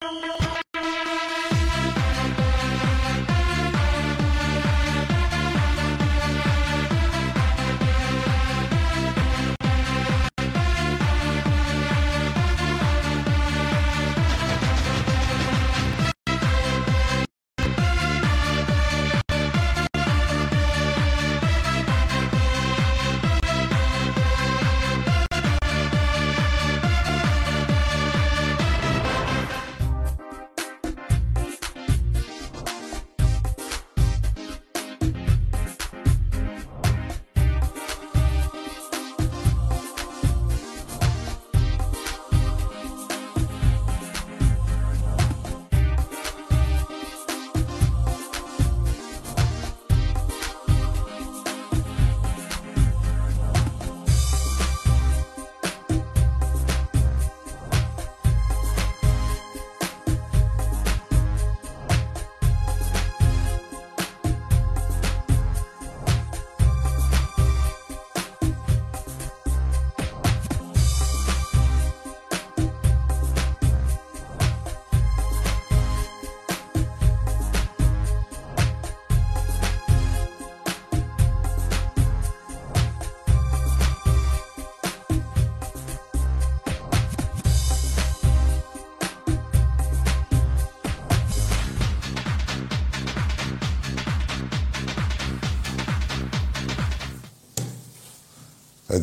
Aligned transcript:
Thank 0.00 0.42
you. 0.42 0.47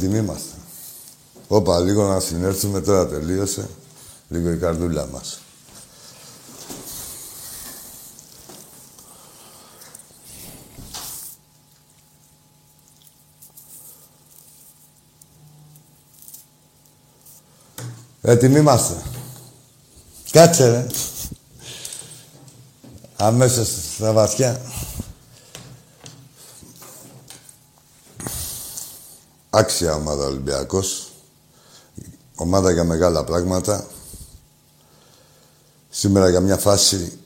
Έτοιμοι 0.05 0.19
είμαστε. 0.19 0.55
Όπα, 1.47 1.79
λίγο 1.79 2.07
να 2.07 2.19
συνέρθουμε, 2.19 2.81
τώρα 2.81 3.07
τελείωσε. 3.07 3.69
Λίγο 4.27 4.51
η 4.51 4.57
καρδούλα 4.57 5.07
μας. 5.07 5.39
Έτοιμοι 18.21 18.59
είμαστε. 18.59 19.01
Κάτσε, 20.31 20.69
ρε. 20.69 20.87
Αμέσως 23.15 23.67
στα 23.95 24.11
βαθιά. 24.11 24.61
Άξια 29.57 29.95
ομάδα 29.95 30.25
Ολυμπιακός. 30.25 31.11
Ομάδα 32.35 32.71
για 32.71 32.83
μεγάλα 32.83 33.23
πράγματα. 33.23 33.87
Σήμερα 35.89 36.29
για 36.29 36.39
μια 36.39 36.57
φάση... 36.57 37.19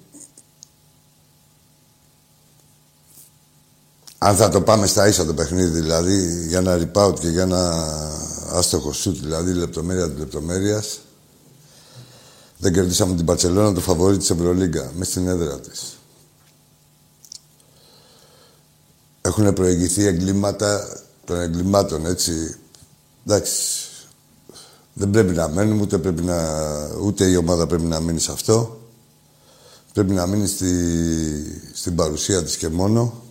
Αν 4.17 4.35
θα 4.35 4.49
το 4.49 4.61
πάμε 4.61 4.87
στα 4.87 5.07
ίσα 5.07 5.25
το 5.25 5.33
παιχνίδι, 5.33 5.79
δηλαδή 5.79 6.45
για 6.47 6.57
ένα 6.57 6.77
rebound 6.77 7.19
και 7.19 7.29
για 7.29 7.41
ένα 7.41 7.73
άστοχο 8.49 8.93
σουτ, 8.93 9.17
δηλαδή 9.17 9.53
λεπτομέρεια 9.53 10.09
της 10.09 10.19
λεπτομέρειας. 10.19 10.99
Δεν 12.57 12.73
κερδίσαμε 12.73 13.15
την 13.15 13.25
Παρσελόνα, 13.25 13.73
το 13.73 13.81
φαβορή 13.81 14.17
της 14.17 14.29
Ευρωλίγκα, 14.29 14.91
μες 14.95 15.07
στην 15.07 15.27
έδρα 15.27 15.59
της. 15.59 15.97
Έχουν 19.21 19.53
προηγηθεί 19.53 20.05
εγκλήματα 20.05 20.99
των 21.29 21.41
εγκλημάτων, 21.41 22.05
έτσι. 22.05 22.55
Εντάξει, 23.25 23.87
δεν 24.93 25.09
πρέπει 25.09 25.33
να 25.33 25.47
μένουμε, 25.47 25.81
ούτε, 25.81 25.97
πρέπει 25.97 26.23
να, 26.23 26.37
ούτε 27.01 27.25
η 27.25 27.35
ομάδα 27.35 27.67
πρέπει 27.67 27.83
να 27.83 27.99
μείνει 27.99 28.19
σε 28.19 28.31
αυτό. 28.31 28.79
Πρέπει 29.93 30.13
να 30.13 30.27
μείνει 30.27 30.47
στη, 30.47 30.73
στην 31.73 31.95
παρουσία 31.95 32.43
της 32.43 32.57
και 32.57 32.69
μόνο. 32.69 33.23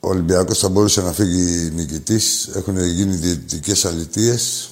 Ο 0.00 0.08
Ολυμπιακός 0.08 0.58
θα 0.58 0.68
μπορούσε 0.68 1.02
να 1.02 1.12
φύγει 1.12 1.70
νικητής. 1.74 2.48
Έχουν 2.54 2.84
γίνει 2.84 3.14
διαιτητικές 3.14 3.84
αλητίες. 3.84 4.70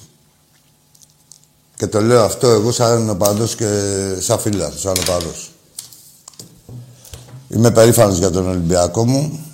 Και 1.75 1.87
το 1.87 2.01
λέω 2.01 2.23
αυτό 2.23 2.47
εγώ 2.47 2.71
σαν 2.71 3.09
οπαδός 3.09 3.55
και 3.55 3.67
σαν 4.19 4.39
φίλα, 4.39 4.71
σαν 4.71 4.93
οπαδός. 4.99 5.51
Είμαι 7.49 7.71
περήφανος 7.71 8.17
για 8.17 8.31
τον 8.31 8.47
Ολυμπιακό 8.47 9.05
μου. 9.05 9.44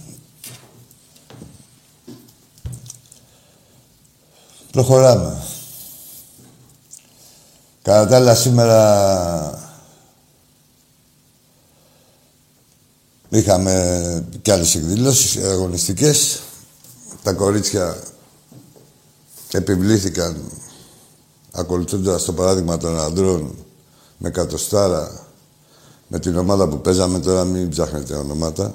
Προχωράμε. 4.72 5.44
Κατά 7.82 8.08
τα 8.08 8.16
άλλα, 8.16 8.36
σήμερα 8.36 9.74
είχαμε 13.30 14.26
κι 14.42 14.52
άλλες 14.52 14.76
εκδηλώσεις 14.76 15.44
αγωνιστικές. 15.44 16.42
Τα 17.24 17.34
κορίτσια 17.34 18.04
επιβλήθηκαν 19.52 20.52
ακολουθώντας 21.52 22.24
το 22.24 22.34
παράδειγμα 22.34 22.78
των 22.78 23.00
ανδρών 23.00 23.56
με 24.18 24.30
κατοστάρα 24.30 25.28
με 26.08 26.20
την 26.20 26.38
ομάδα 26.38 26.68
που 26.68 26.82
παίζαμε 26.82 27.20
τώρα 27.20 27.44
μην 27.44 27.70
ψάχνετε 27.70 28.16
ονόματα 28.16 28.74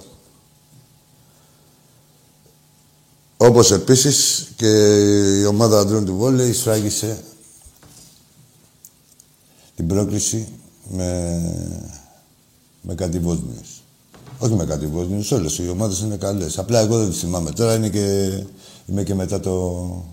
Όπως 3.37 3.71
επίσης 3.73 4.49
και 4.57 4.69
η 5.41 5.45
ομάδα 5.45 5.79
αντρών 5.79 6.05
του 6.05 6.17
Βόλεϊ 6.17 6.53
σφράγισε 6.53 7.23
την 9.77 9.87
πρόκληση 9.87 10.49
με, 10.91 11.41
με 12.81 12.95
κάτι 12.95 13.19
Βόσνιους. 13.19 13.83
Όχι 14.39 14.55
με 14.55 14.65
κάτι 14.65 14.87
Βόσνιους, 14.87 15.33
όλες 15.33 15.59
οι 15.59 15.69
ομάδες 15.69 15.99
είναι 16.01 16.17
καλές. 16.17 16.59
Απλά 16.59 16.81
εγώ 16.81 16.99
δεν 16.99 17.11
τις 17.11 17.19
θυμάμαι. 17.19 17.51
Τώρα 17.51 17.75
είναι 17.75 17.89
και, 17.89 18.31
είμαι 18.87 19.03
και 19.03 19.15
μετά 19.15 19.41
το... 19.41 20.05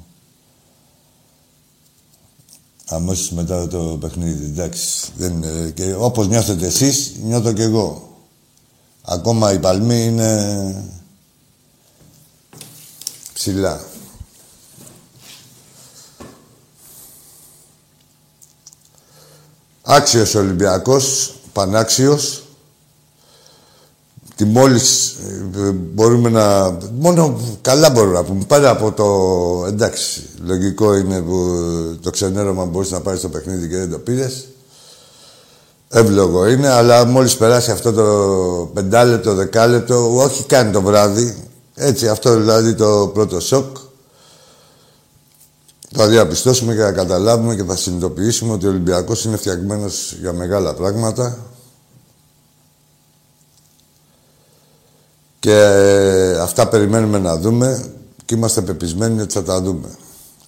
Αμέσως 2.85 3.31
μετά 3.31 3.67
το 3.67 3.97
παιχνίδι, 4.01 4.45
εντάξει. 4.45 5.11
Δεν, 5.17 5.43
και 5.73 5.95
όπως 5.97 6.27
νιώθετε 6.27 6.65
εσείς, 6.65 7.11
νιώθω 7.23 7.53
και 7.53 7.63
εγώ. 7.63 8.17
Ακόμα 9.01 9.53
η 9.53 9.59
Παλμή 9.59 10.03
είναι 10.03 10.93
ψηλά. 13.43 13.81
Άξιος 19.81 20.35
Ολυμπιακός, 20.35 21.35
πανάξιος. 21.53 22.43
Τι 24.35 24.45
μόλις 24.45 25.15
ε, 25.55 25.71
μπορούμε 25.71 26.29
να... 26.29 26.77
Μόνο 26.99 27.39
καλά 27.61 27.89
μπορούμε 27.89 28.13
να 28.13 28.23
πούμε. 28.23 28.43
Πέρα 28.45 28.69
από 28.69 28.91
το... 28.91 29.65
Εντάξει, 29.67 30.29
λογικό 30.43 30.93
είναι 30.93 31.21
που 31.21 31.37
το 32.01 32.09
ξενέρωμα 32.09 32.65
μπορείς 32.65 32.91
να 32.91 33.01
πάρεις 33.01 33.19
στο 33.19 33.29
παιχνίδι 33.29 33.69
και 33.69 33.77
δεν 33.77 33.91
το 33.91 33.99
πήρες. 33.99 34.47
Εύλογο 35.89 36.47
είναι, 36.47 36.69
αλλά 36.69 37.05
μόλις 37.05 37.37
περάσει 37.37 37.71
αυτό 37.71 37.93
το 37.93 38.71
πεντάλεπτο, 38.73 39.33
δεκάλεπτο, 39.33 40.15
όχι 40.15 40.43
καν 40.43 40.71
το 40.71 40.81
βράδυ, 40.81 41.42
έτσι, 41.75 42.07
αυτό 42.07 42.35
δηλαδή 42.35 42.75
το 42.75 43.11
πρώτο 43.13 43.39
σοκ. 43.39 43.77
Θα 45.95 46.07
διαπιστώσουμε 46.07 46.73
και 46.73 46.81
θα 46.81 46.91
καταλάβουμε 46.91 47.55
και 47.55 47.63
θα 47.63 47.75
συνειδητοποιήσουμε 47.75 48.53
ότι 48.53 48.65
ο 48.65 48.69
Ολυμπιακός 48.69 49.25
είναι 49.25 49.37
φτιαγμένος 49.37 50.13
για 50.19 50.33
μεγάλα 50.33 50.73
πράγματα. 50.73 51.37
Και 55.39 55.55
αυτά 56.41 56.67
περιμένουμε 56.67 57.19
να 57.19 57.37
δούμε 57.37 57.93
και 58.25 58.35
είμαστε 58.35 58.61
πεπισμένοι 58.61 59.21
ότι 59.21 59.33
θα 59.33 59.43
τα 59.43 59.61
δούμε. 59.61 59.87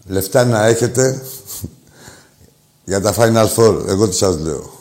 Λεφτά 0.05 0.45
να 0.45 0.65
έχετε, 0.65 1.21
Για 2.85 3.01
τα 3.01 3.13
Final 3.17 3.47
Four, 3.55 3.87
εγώ 3.87 4.07
τι 4.07 4.15
σας 4.15 4.37
λέω. 4.37 4.73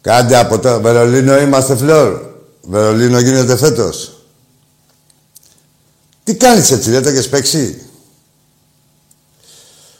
Κάντε 0.00 0.36
από 0.36 0.58
το 0.58 0.80
Βερολίνο 0.80 1.38
είμαστε 1.38 1.76
φλόρ. 1.76 2.20
Βερολίνο 2.62 3.18
γίνεται 3.18 3.56
φέτος. 3.56 4.17
Τι 6.28 6.34
κάνεις 6.34 6.70
έτσι, 6.70 6.90
δεν 6.90 7.02
το 7.02 7.08
έχεις 7.08 7.28
παίξει; 7.28 7.82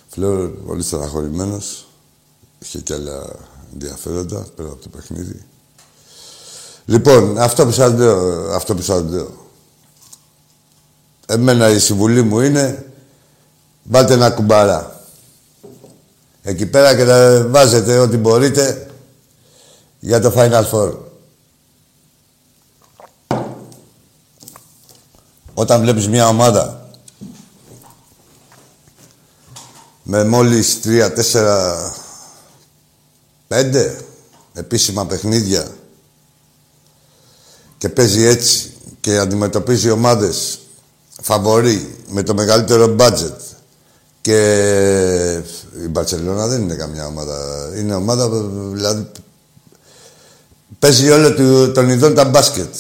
Φλόρ, 0.08 0.48
πολύ 0.48 0.82
στεναχωρημένος. 0.82 1.86
Είχε 2.58 2.78
και 2.78 2.94
άλλα 2.94 3.30
ενδιαφέροντα 3.72 4.46
πέρα 4.56 4.68
από 4.68 4.82
το 4.82 4.88
παιχνίδι. 4.88 5.42
Λοιπόν, 6.84 7.38
αυτό 7.38 7.64
που 7.64 7.72
σας 7.72 7.92
λέω, 7.92 8.50
αυτό 8.52 8.74
που 8.74 8.82
σας 8.82 9.02
λέω. 9.02 9.46
Εμένα 11.26 11.70
η 11.70 11.78
συμβουλή 11.78 12.22
μου 12.22 12.40
είναι 12.40 12.92
βάλτε 13.82 14.12
ένα 14.12 14.30
κουμπαρά. 14.30 15.00
Εκεί 16.42 16.66
πέρα 16.66 16.96
και 16.96 17.04
να 17.04 17.46
βάζετε 17.48 17.98
ό,τι 17.98 18.16
μπορείτε 18.16 18.90
για 20.00 20.20
το 20.20 20.32
Final 20.36 20.70
Four. 20.70 20.94
Όταν 25.58 25.80
βλέπεις 25.80 26.08
μια 26.08 26.28
ομάδα 26.28 26.88
με 30.02 30.24
μόλις 30.24 30.80
τρία, 30.80 31.12
τέσσερα, 31.12 31.94
πέντε 33.48 34.00
επίσημα 34.52 35.06
παιχνίδια 35.06 35.68
και 37.78 37.88
παίζει 37.88 38.24
έτσι 38.24 38.72
και 39.00 39.18
αντιμετωπίζει 39.18 39.90
ομάδες 39.90 40.58
φαβορή 41.22 41.96
με 42.08 42.22
το 42.22 42.34
μεγαλύτερο 42.34 42.96
budget 42.98 43.36
και 44.20 44.38
η 45.84 45.88
Μπαρσελόνα 45.88 46.46
δεν 46.46 46.62
είναι 46.62 46.74
καμιά 46.74 47.06
ομάδα. 47.06 47.70
Είναι 47.76 47.94
ομάδα, 47.94 48.28
δηλαδή, 48.72 49.10
παίζει 50.78 51.10
όλο 51.10 51.34
τον 51.72 51.88
ειδών 51.88 52.14
τα 52.14 52.24
μπάσκετ. 52.24 52.74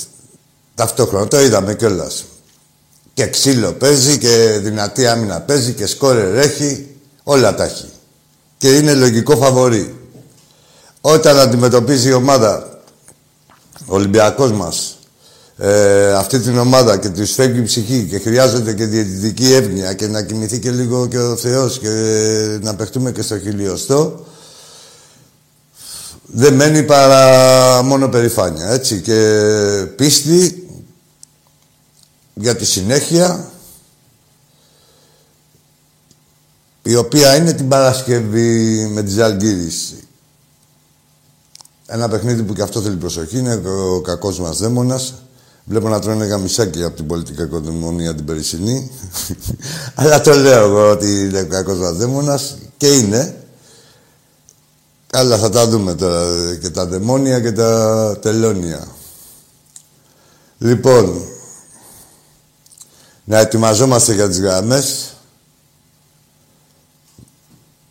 Ταυτόχρονα, 0.74 1.28
το 1.28 1.40
είδαμε 1.40 1.74
κιόλας. 1.74 2.24
Και 3.18 3.26
ξύλο 3.26 3.72
παίζει 3.72 4.18
και 4.18 4.58
δυνατή 4.62 5.06
άμυνα 5.06 5.40
παίζει 5.40 5.72
και 5.72 5.86
σκόρερ 5.86 6.36
έχει. 6.36 6.86
Όλα 7.22 7.54
τα 7.54 7.64
έχει. 7.64 7.88
Και 8.58 8.76
είναι 8.76 8.94
λογικό 8.94 9.36
φαβορή. 9.36 9.94
Όταν 11.00 11.38
αντιμετωπίζει 11.38 12.08
η 12.08 12.12
ομάδα, 12.12 12.80
ο 13.86 13.94
Ολυμπιακός 13.94 14.52
μας, 14.52 14.98
ε, 15.56 16.12
αυτή 16.12 16.38
την 16.38 16.58
ομάδα 16.58 16.96
και 16.96 17.08
του 17.08 17.26
φεύγει 17.26 17.58
η 17.58 17.62
ψυχή 17.62 18.06
και 18.10 18.18
χρειάζεται 18.18 18.72
και 18.72 18.84
διαιτητική 18.84 19.52
εύνοια 19.52 19.92
και 19.92 20.06
να 20.06 20.22
κοιμηθεί 20.22 20.58
και 20.58 20.70
λίγο 20.70 21.06
και 21.06 21.18
ο 21.18 21.36
Θεός 21.36 21.78
και 21.78 21.88
να 22.60 22.74
παιχτούμε 22.74 23.12
και 23.12 23.22
στο 23.22 23.38
χιλιοστό 23.38 24.26
δεν 26.22 26.54
μένει 26.54 26.82
παρά 26.82 27.82
μόνο 27.82 28.08
περηφάνεια, 28.08 28.70
έτσι, 28.70 29.00
και 29.00 29.14
πίστη 29.96 30.67
για 32.40 32.56
τη 32.56 32.64
συνέχεια 32.64 33.50
η 36.82 36.94
οποία 36.94 37.36
είναι 37.36 37.52
την 37.52 37.68
Παρασκευή 37.68 38.86
με 38.86 39.02
τη 39.02 39.10
Ζαλγκύρης. 39.10 39.94
Ένα 41.86 42.08
παιχνίδι 42.08 42.42
που 42.42 42.54
και 42.54 42.62
αυτό 42.62 42.80
θέλει 42.80 42.96
προσοχή, 42.96 43.38
είναι 43.38 43.54
ο 43.54 44.00
κακός 44.00 44.40
μας 44.40 44.58
δαίμονας. 44.58 45.14
Βλέπω 45.64 45.88
να 45.88 46.00
τρώνε 46.00 46.24
γαμισάκι 46.24 46.84
από 46.84 46.96
την 46.96 47.06
πολιτική 47.06 47.42
οικονομία 47.42 48.14
την 48.14 48.24
περισσυνή. 48.24 48.90
Αλλά 49.94 50.20
το 50.20 50.34
λέω 50.34 50.64
εγώ 50.64 50.90
ότι 50.90 51.06
είναι 51.06 51.42
κακός 51.42 51.78
μας 51.78 51.96
δαίμονας 51.96 52.56
και 52.76 52.86
είναι. 52.86 53.44
Αλλά 55.12 55.38
θα 55.38 55.50
τα 55.50 55.68
δούμε 55.68 55.94
τώρα 55.94 56.56
και 56.56 56.70
τα 56.70 56.86
δαιμόνια 56.86 57.40
και 57.40 57.52
τα 57.52 58.18
τελώνια. 58.22 58.88
Λοιπόν, 60.58 61.28
να 63.28 63.38
ετοιμαζόμαστε 63.38 64.14
για 64.14 64.28
τις 64.28 64.40
γραμμές 64.40 65.14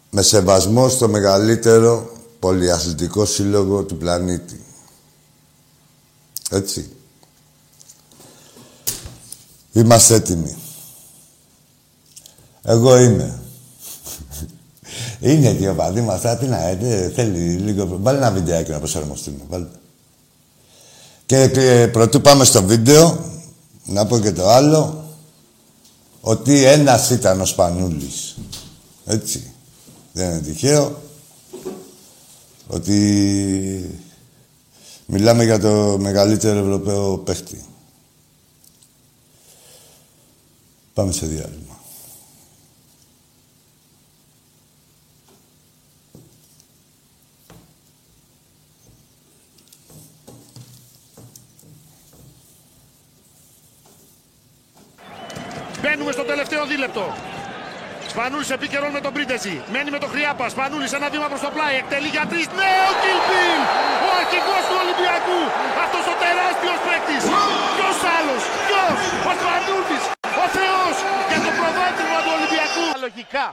με 0.09 0.21
σεβασμό 0.21 0.89
στο 0.89 1.07
μεγαλύτερο 1.07 2.11
πολυαθλητικό 2.39 3.25
σύλλογο 3.25 3.83
του 3.83 3.97
πλανήτη. 3.97 4.63
Έτσι. 6.49 6.89
Είμαστε 9.71 10.15
έτοιμοι. 10.15 10.57
Εγώ 12.61 12.97
είμαι. 12.97 13.39
Είναι 15.19 15.53
και 15.53 15.69
ο 15.69 15.75
παδί 15.75 16.01
μας, 16.01 16.21
τι 16.39 16.45
να 16.45 16.67
ε, 16.67 17.11
θέλει 17.15 17.39
λίγο... 17.39 17.97
Βάλε 18.01 18.17
ένα 18.17 18.31
βιντεάκι 18.31 18.71
να 18.71 18.79
προσαρμοστούμε. 18.79 19.39
Βάλε. 19.49 19.67
Και, 21.25 21.47
και 21.47 21.89
πρωτού 21.91 22.21
πάμε 22.21 22.43
στο 22.43 22.63
βίντεο, 22.63 23.25
να 23.85 24.05
πω 24.05 24.19
και 24.19 24.31
το 24.31 24.49
άλλο, 24.49 25.06
ότι 26.27 26.63
ένας 26.63 27.09
ήταν 27.09 27.41
ο 27.41 27.45
Σπανούλης. 27.45 28.37
Έτσι. 29.05 29.51
Δεν 30.13 30.29
είναι 30.29 30.39
τυχαίο. 30.39 31.01
Ότι 32.67 33.99
μιλάμε 35.05 35.43
για 35.43 35.59
το 35.59 35.97
μεγαλύτερο 35.99 36.59
Ευρωπαίο 36.59 37.17
παίχτη. 37.17 37.65
Πάμε 40.93 41.11
σε 41.11 41.25
διάλειμμα. 41.25 41.77
Μπαίνουμε 55.81 56.11
στο 56.11 56.23
τελευταίο 56.23 56.65
δίλεπτο. 56.65 57.01
Σπανούλης 58.27 58.55
επίκαιρον 58.57 58.91
με 58.97 59.01
τον 59.05 59.13
Πρίντεζη. 59.15 59.55
Μένει 59.73 59.89
με 59.95 59.99
τον 60.03 60.09
Χρειάπα. 60.13 60.45
Σπανούλης 60.53 60.91
ένα 60.99 61.07
βήμα 61.13 61.27
προς 61.31 61.41
το 61.45 61.49
πλάι. 61.55 61.75
Εκτελεί 61.81 62.09
για 62.15 62.25
τρεις. 62.31 62.47
Ναι, 62.59 62.71
ο 62.89 62.93
Κιλπίλ! 63.01 63.61
Ο 64.07 64.09
αρχηγός 64.21 64.63
του 64.69 64.77
Ολυμπιακού. 64.83 65.39
Αυτός 65.83 66.03
ο 66.11 66.15
τεράστιος 66.23 66.79
παίκτης. 66.87 67.23
Ποιος 67.77 67.99
άλλος; 68.17 68.41
Ποιος; 68.67 68.97
Ο 69.29 69.31
Σπανούλης. 69.39 70.03
Ο 70.43 70.45
Θεός. 70.57 70.95
Για 71.29 71.39
το 71.45 71.51
προβάδισμα 71.57 72.19
του 72.25 72.31
Ολυμπιακού. 72.37 72.85
Λογικά. 73.05 73.45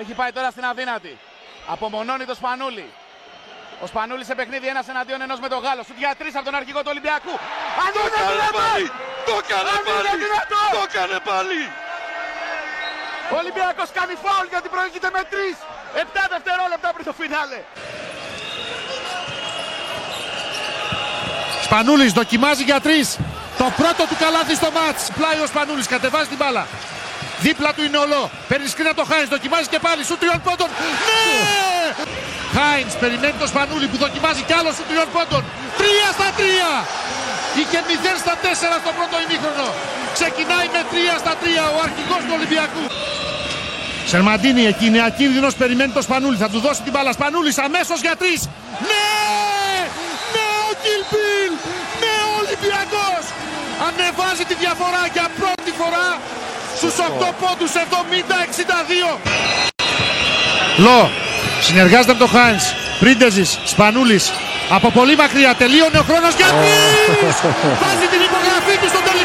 Έχει 0.00 0.12
πάει 0.20 0.32
τώρα 0.36 0.48
στην 0.54 0.64
αδύνατη. 0.70 1.12
Απομονώνει 1.74 2.24
το 2.30 2.34
Σπανούλη. 2.40 2.88
Ο 3.84 3.86
Σπανούλης 3.90 4.26
σε 4.30 4.34
παιχνίδι 4.38 4.66
ένας 4.74 4.86
εναντίον 4.92 5.20
ενός 5.26 5.38
με 5.44 5.48
τον 5.52 5.60
Γάλλο. 5.64 5.82
Σου 5.88 5.94
για 6.02 6.12
τρεις 6.20 6.34
από 6.38 6.44
τον 6.48 6.54
αρχηγό 6.60 6.80
του 6.84 6.90
Ολυμπιακού. 6.94 7.34
Αν 7.84 7.90
το 7.96 8.00
έκανε 8.08 8.46
πάλι! 8.60 8.86
Το 9.28 9.34
έκανε 9.42 9.74
πάλι! 9.88 10.08
Το 10.76 10.80
έκανε 10.88 11.18
πάλι! 11.30 11.60
Ο 13.32 13.36
Ολυμπιακός 13.42 13.88
κάνει 13.98 14.14
φάουλ 14.24 14.46
γιατί 14.54 14.68
προηγείται 14.74 15.10
με 15.16 15.22
τρεις. 15.32 15.56
Επτά 16.02 16.22
δευτερόλεπτα 16.34 16.88
πριν 16.94 17.04
το 17.10 17.14
φινάλε. 17.20 17.58
Σπανούλης 21.66 22.12
δοκιμάζει 22.20 22.62
για 22.70 22.80
τρεις. 22.86 23.08
Το 23.60 23.66
πρώτο 23.80 24.02
του 24.08 24.16
καλάθι 24.22 24.54
στο 24.60 24.70
μάτς. 24.76 25.02
Πλάι 25.16 25.38
ο 25.44 25.46
Σπανούλης, 25.52 25.86
κατεβάζει 25.94 26.28
την 26.32 26.38
μπάλα. 26.40 26.64
Δίπλα 27.44 27.70
του 27.74 27.82
είναι 27.86 27.98
ολό. 28.06 28.22
Παίρνει 28.48 28.68
σκρίνα 28.74 28.94
το 29.00 29.04
Χάινς, 29.10 29.28
δοκιμάζει 29.36 29.68
και 29.72 29.80
πάλι. 29.86 30.02
Σου 30.08 30.16
τριών 30.22 30.40
πόντων. 30.46 30.68
Ναι! 31.06 31.24
Χάινς 32.56 32.94
περιμένει 33.02 33.36
το 33.42 33.46
Σπανούλη 33.52 33.86
που 33.90 33.98
δοκιμάζει 34.04 34.42
κι 34.48 34.54
άλλο 34.58 34.70
σου 34.76 34.84
τριών 34.88 35.08
πόντων. 35.14 35.42
Τρία 35.80 36.08
στα 36.16 36.28
τρία. 36.38 36.70
Είχε 37.60 37.78
0 37.88 38.18
στα 38.24 38.34
4 38.42 38.76
στο 38.82 38.92
πρώτο 38.98 39.16
ημίχρονο. 39.24 39.68
Ξεκινάει 40.18 40.68
με 40.76 40.82
3 40.92 41.22
στα 41.22 41.32
3 41.42 41.64
ο 41.76 41.78
αρχηγός 41.86 42.20
του 42.26 42.34
Ολυμπιακού. 42.38 42.84
Σερμαντίνη 44.10 44.62
εκεί 44.72 44.84
είναι 44.90 45.02
ακίνδυνος, 45.10 45.52
περιμένει 45.62 45.92
το 45.98 46.02
Σπανούλη. 46.06 46.36
Θα 46.44 46.48
του 46.52 46.60
δώσει 46.66 46.80
την 46.86 46.92
μπάλα. 46.94 47.12
Σπανούλης 47.18 47.56
αμέσως 47.66 47.98
για 48.06 48.14
τρεις. 48.20 48.40
Ναι! 48.90 49.08
Ναι 50.34 50.46
ο 50.68 50.70
Κιλπίλ! 50.82 51.52
Ναι 52.02 52.14
ο 52.28 52.32
Ολυμπιακός! 52.42 53.22
Ανεβάζει 53.86 54.44
τη 54.50 54.54
διαφορά 54.64 55.02
για 55.16 55.26
πρώτη 55.40 55.70
φορά 55.80 56.08
στους 56.78 56.94
8 56.98 57.28
πόντους 57.40 57.72
70-62. 57.74 59.18
Λο, 60.84 61.10
συνεργάζεται 61.66 62.12
με 62.12 62.18
τον 62.18 62.30
Χάινς. 62.34 62.64
Πρίντεζης, 63.02 63.50
Σπανούλης. 63.72 64.24
Από 64.76 64.88
πολύ 64.98 65.16
μακριά 65.22 65.54
τελείωνε 65.62 65.98
ο 66.02 66.04
χρόνος 66.08 66.34
για 66.40 66.48
τρεις! 66.58 66.80
Βάζει 67.82 68.06
την 68.14 68.22
υπογραφή 68.28 68.74
του 68.80 68.88
στο 68.94 69.00
τελικό. 69.06 69.15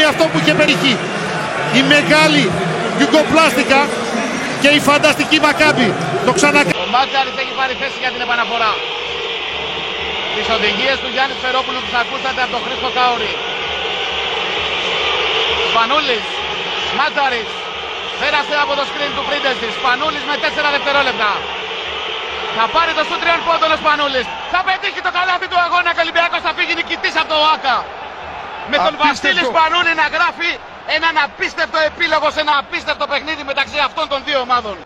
Παίκτης. 0.00 0.08
Είναι 0.08 0.08
αυτό 0.12 0.24
που 0.30 0.38
είχε 0.40 0.54
περιχεί. 0.60 0.94
Η 1.78 1.82
μεγάλη 1.94 2.44
γιουγκοπλάστικα 2.98 3.80
και 4.62 4.70
η 4.78 4.80
φανταστική 4.88 5.38
Μακάμπη. 5.46 5.88
Το 6.26 6.32
ξανακάνει. 6.38 6.74
Ο 6.84 6.88
Μάτζαρης 6.94 7.34
έχει 7.42 7.52
πάρει 7.60 7.74
θέση 7.80 7.98
για 8.04 8.10
την 8.14 8.20
επαναφορά. 8.26 8.72
Τις 10.34 10.46
οδηγίες 10.56 10.96
του 11.02 11.10
Γιάννης 11.14 11.38
Φερόπουλου 11.42 11.80
τις 11.84 11.94
ακούσατε 12.02 12.40
από 12.44 12.52
τον 12.54 12.62
Χρήστο 12.64 12.88
Κάουρη. 12.96 13.32
Σπανούλης, 15.70 16.26
Μάτζαρης, 16.98 17.50
Πέρασε 18.20 18.56
από 18.64 18.72
το 18.78 18.84
screen 18.90 19.12
του 19.16 19.24
Πρίντεζης. 19.28 19.72
Σπανούλης 19.78 20.24
με 20.30 20.34
4 20.44 20.68
δευτερόλεπτα. 20.76 21.32
Θα 22.56 22.64
πάρει 22.74 22.92
το 22.98 23.02
σου 23.08 23.16
τριών 23.22 23.40
πόντων 23.46 23.70
ο 23.74 23.78
Σπανούλης. 23.82 24.26
Θα 24.52 24.60
πετύχει 24.66 25.00
το 25.06 25.12
καλάθι 25.16 25.46
του 25.52 25.58
αγώνα 25.66 25.90
και 25.94 26.00
ο 26.02 26.04
Ολυμπιακός 26.06 26.40
θα 26.46 26.52
φύγει 26.56 26.74
νικητής 26.80 27.14
από 27.20 27.28
το 27.32 27.38
ΆΚΑ. 27.54 27.76
Με 28.70 28.76
τον 28.76 28.96
Βασίλης 28.96 29.46
Σπανούλη 29.52 29.94
να 30.02 30.06
γράφει 30.16 30.50
έναν 30.96 31.14
απίστευτο 31.24 31.78
επίλογο 31.90 32.30
σε 32.30 32.40
ένα 32.40 32.54
απίστευτο 32.62 33.06
παιχνίδι 33.06 33.42
μεταξύ 33.42 33.78
αυτών 33.88 34.08
των 34.08 34.18
δύο 34.24 34.40
ομάδων. 34.40 34.76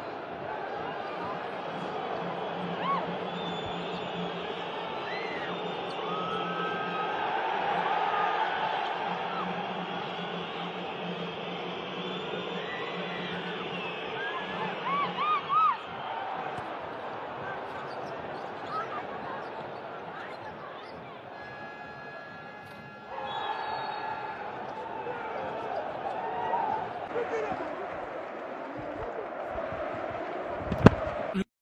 Δηλαδή, 31.34 31.53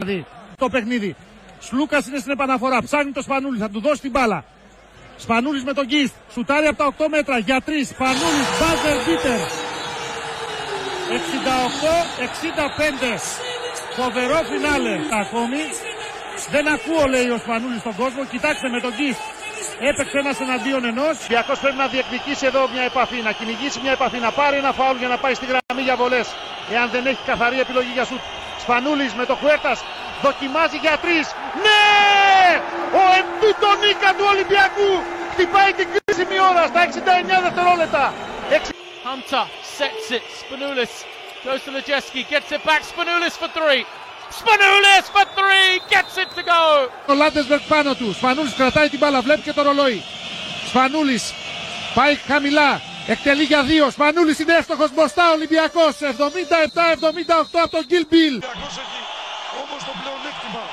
το 0.57 0.69
παιχνίδι. 0.69 1.17
Σλούκας 1.61 2.07
είναι 2.07 2.19
στην 2.19 2.33
επαναφορά. 2.33 2.83
Ψάχνει 2.83 3.13
το 3.13 3.23
Σπανούλης, 3.23 3.61
θα 3.61 3.71
του 3.71 3.81
δώσει 3.81 4.01
την 4.01 4.11
μπάλα. 4.11 4.45
Σπανούλης 5.17 5.65
με 5.65 5.73
τον 5.73 5.87
Γκίστ. 5.87 6.15
Σουτάρει 6.33 6.67
από 6.67 6.77
τα 6.77 6.87
8 6.87 7.09
μέτρα 7.09 7.39
για 7.39 7.61
3. 7.67 7.85
Σπανούλης, 7.93 8.49
μπάζερ 8.59 8.97
μπίτερ. 9.05 9.41
68-65. 11.13 13.21
Φοβερό 13.99 14.39
φινάλε 14.51 14.95
ακόμη. 15.23 15.63
Δεν 16.55 16.65
ακούω 16.75 17.05
λέει 17.15 17.29
ο 17.37 17.39
Σπανούλης 17.45 17.81
στον 17.81 17.95
κόσμο. 18.01 18.23
Κοιτάξτε 18.25 18.69
με 18.69 18.81
τον 18.81 18.93
Γκίστ. 18.97 19.21
Έπαιξε 19.91 20.19
ένας 20.19 20.41
εναντίον 20.41 20.85
ενός. 20.93 21.15
Διακό 21.33 21.53
πρέπει 21.63 21.79
να 21.85 21.89
διεκδικήσει 21.93 22.45
εδώ 22.51 22.63
μια 22.75 22.85
επαφή, 22.91 23.19
να 23.29 23.33
κυνηγήσει 23.39 23.79
μια 23.85 23.93
επαφή, 23.99 24.19
να 24.27 24.31
πάρει 24.39 24.57
ένα 24.63 24.73
φάουλ 24.79 24.97
για 25.03 25.11
να 25.15 25.19
πάει 25.23 25.35
στη 25.35 25.47
γραμμή 25.51 25.83
για 25.89 25.97
βολές. 25.97 26.27
Εάν 26.75 26.87
δεν 26.95 27.03
έχει 27.11 27.23
καθαρή 27.31 27.59
επιλογή 27.65 27.93
για 27.99 28.05
σουτ. 28.05 28.23
Σπανούλης 28.63 29.13
με 29.19 29.25
το 29.31 29.35
Χουέρτας 29.41 29.79
δοκιμάζει 30.23 30.79
για 30.85 30.97
τρεις. 31.05 31.27
Ναι! 31.65 31.91
Ο 33.01 33.03
Εμπιτονίκα 33.19 34.11
του 34.17 34.27
Ολυμπιακού 34.33 34.91
χτυπάει 35.33 35.73
την 35.79 35.89
κρίσιμη 35.95 36.39
ώρα 36.51 36.63
στα 36.71 36.81
69 36.83 37.43
δευτερόλεπτα. 37.47 38.05
Hunter 39.09 39.45
sets 39.79 40.09
it. 40.17 40.25
Spanoulis 40.41 40.95
goes 41.45 41.61
to 41.65 41.71
Lejeski, 41.77 42.21
gets 42.33 42.51
it 42.57 42.63
back. 42.69 42.83
Spanoulis 42.93 43.35
for 43.41 43.51
three. 43.59 43.83
Spanoulis 44.41 45.07
for 45.15 45.25
three, 45.39 45.71
gets 45.95 46.15
it 46.23 46.31
to 46.37 46.43
go. 46.53 46.63
Ο 47.07 47.15
Λάντεσβερκ 47.15 47.63
πάνω 47.69 47.95
του. 47.95 48.13
Σπανούλης 48.13 48.55
κρατάει 48.55 48.89
την 48.89 48.99
μπάλα, 48.99 49.21
βλέπει 49.21 49.41
και 49.41 49.53
το 49.53 49.63
ρολόι. 49.63 50.03
Σπανούλης 50.69 51.35
πάει 51.95 52.15
χαμηλά. 52.15 52.81
Εκτελεί 53.07 53.43
για 53.43 53.63
δύο. 53.63 53.91
Σπανούλης 53.91 54.39
είναι 54.39 54.55
εύστοχος 54.55 54.91
μπροστά. 54.95 55.25
Ολυμπιακός 55.33 55.95
77-78 56.01 57.59
από 57.65 57.73
τον 57.77 57.85
Γκίλ 57.89 58.07
Μπιλ. 58.11 58.35
Ολυμπιακός 58.35 58.75
έχει 58.85 59.01
όμως 59.63 59.81
το 59.89 59.93
πλεονέκτημα. 60.01 60.65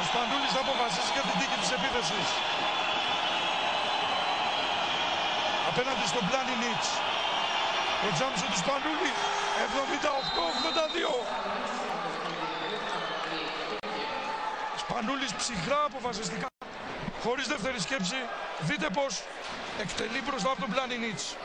Ο 0.00 0.02
Σπανούλης 0.08 0.52
θα 0.56 0.60
αποφασίσει 0.66 1.10
για 1.16 1.24
την 1.28 1.34
τύχη 1.38 1.56
της 1.62 1.70
επίθεσης. 1.76 2.28
Απέναντι 5.70 6.04
στον 6.12 6.24
Πλάνι 6.28 6.54
Νίτς. 6.62 6.88
Το 8.02 8.08
τζάμψο 8.16 8.44
του 8.52 8.58
Σπανούλη 8.62 9.10
78-82. 9.64 11.16
Σπανούλης 14.82 15.32
ψυχρά 15.40 15.80
αποφασιστικά. 15.90 16.46
Χωρίς 17.22 17.46
δεύτερη 17.46 17.80
σκέψη, 17.80 18.14
δείτε 18.60 18.86
πως 18.92 19.22
εκτελεί 19.80 20.22
μπροστά 20.26 20.50
από 20.50 20.60
τον 20.60 20.70
Πλάνι 20.70 20.98
Νίτς. 20.98 21.36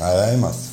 Άρα 0.00 0.32
είμαστε. 0.32 0.68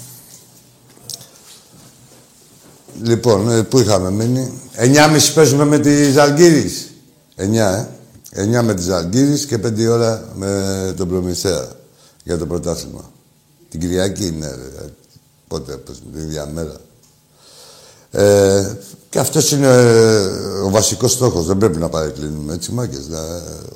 Λοιπόν, 3.25 3.49
ε, 3.49 3.63
πού 3.63 3.79
είχαμε 3.79 4.11
μείνει; 4.11 4.61
9.30 4.75 5.33
παίζουμε 5.33 5.65
με 5.65 5.79
τη 5.79 6.11
Ζαλγκύρης. 6.11 6.91
9, 7.35 7.87
ε. 8.31 8.59
9 8.59 8.61
με 8.63 8.73
τη 8.73 8.81
Ζαλγκύρης 8.81 9.45
και 9.45 9.57
5 9.57 9.87
ώρα 9.87 10.29
με 10.35 10.93
τον 10.97 11.07
Προμηθέα 11.07 11.67
για 12.23 12.37
το 12.37 12.45
πρωτάθλημα. 12.45 13.11
Την 13.69 13.79
Κυριακή 13.79 14.25
είναι, 14.25 14.47
ρε. 14.47 14.89
Πότε 15.47 15.73
παίζουμε, 15.75 16.11
την 16.11 16.21
ίδια 16.21 16.45
μέρα. 16.53 16.75
Ε, 18.11 18.75
και 19.09 19.19
αυτός 19.19 19.51
είναι 19.51 19.67
ε, 19.67 20.25
ο 20.65 20.69
βασικός 20.69 21.11
στόχος. 21.11 21.45
Δεν 21.45 21.57
πρέπει 21.57 21.77
να 21.77 21.89
παρεκκλίνουμε 21.89 22.53
έτσι, 22.53 22.71
μάγκες. 22.71 23.07
Να, 23.07 23.19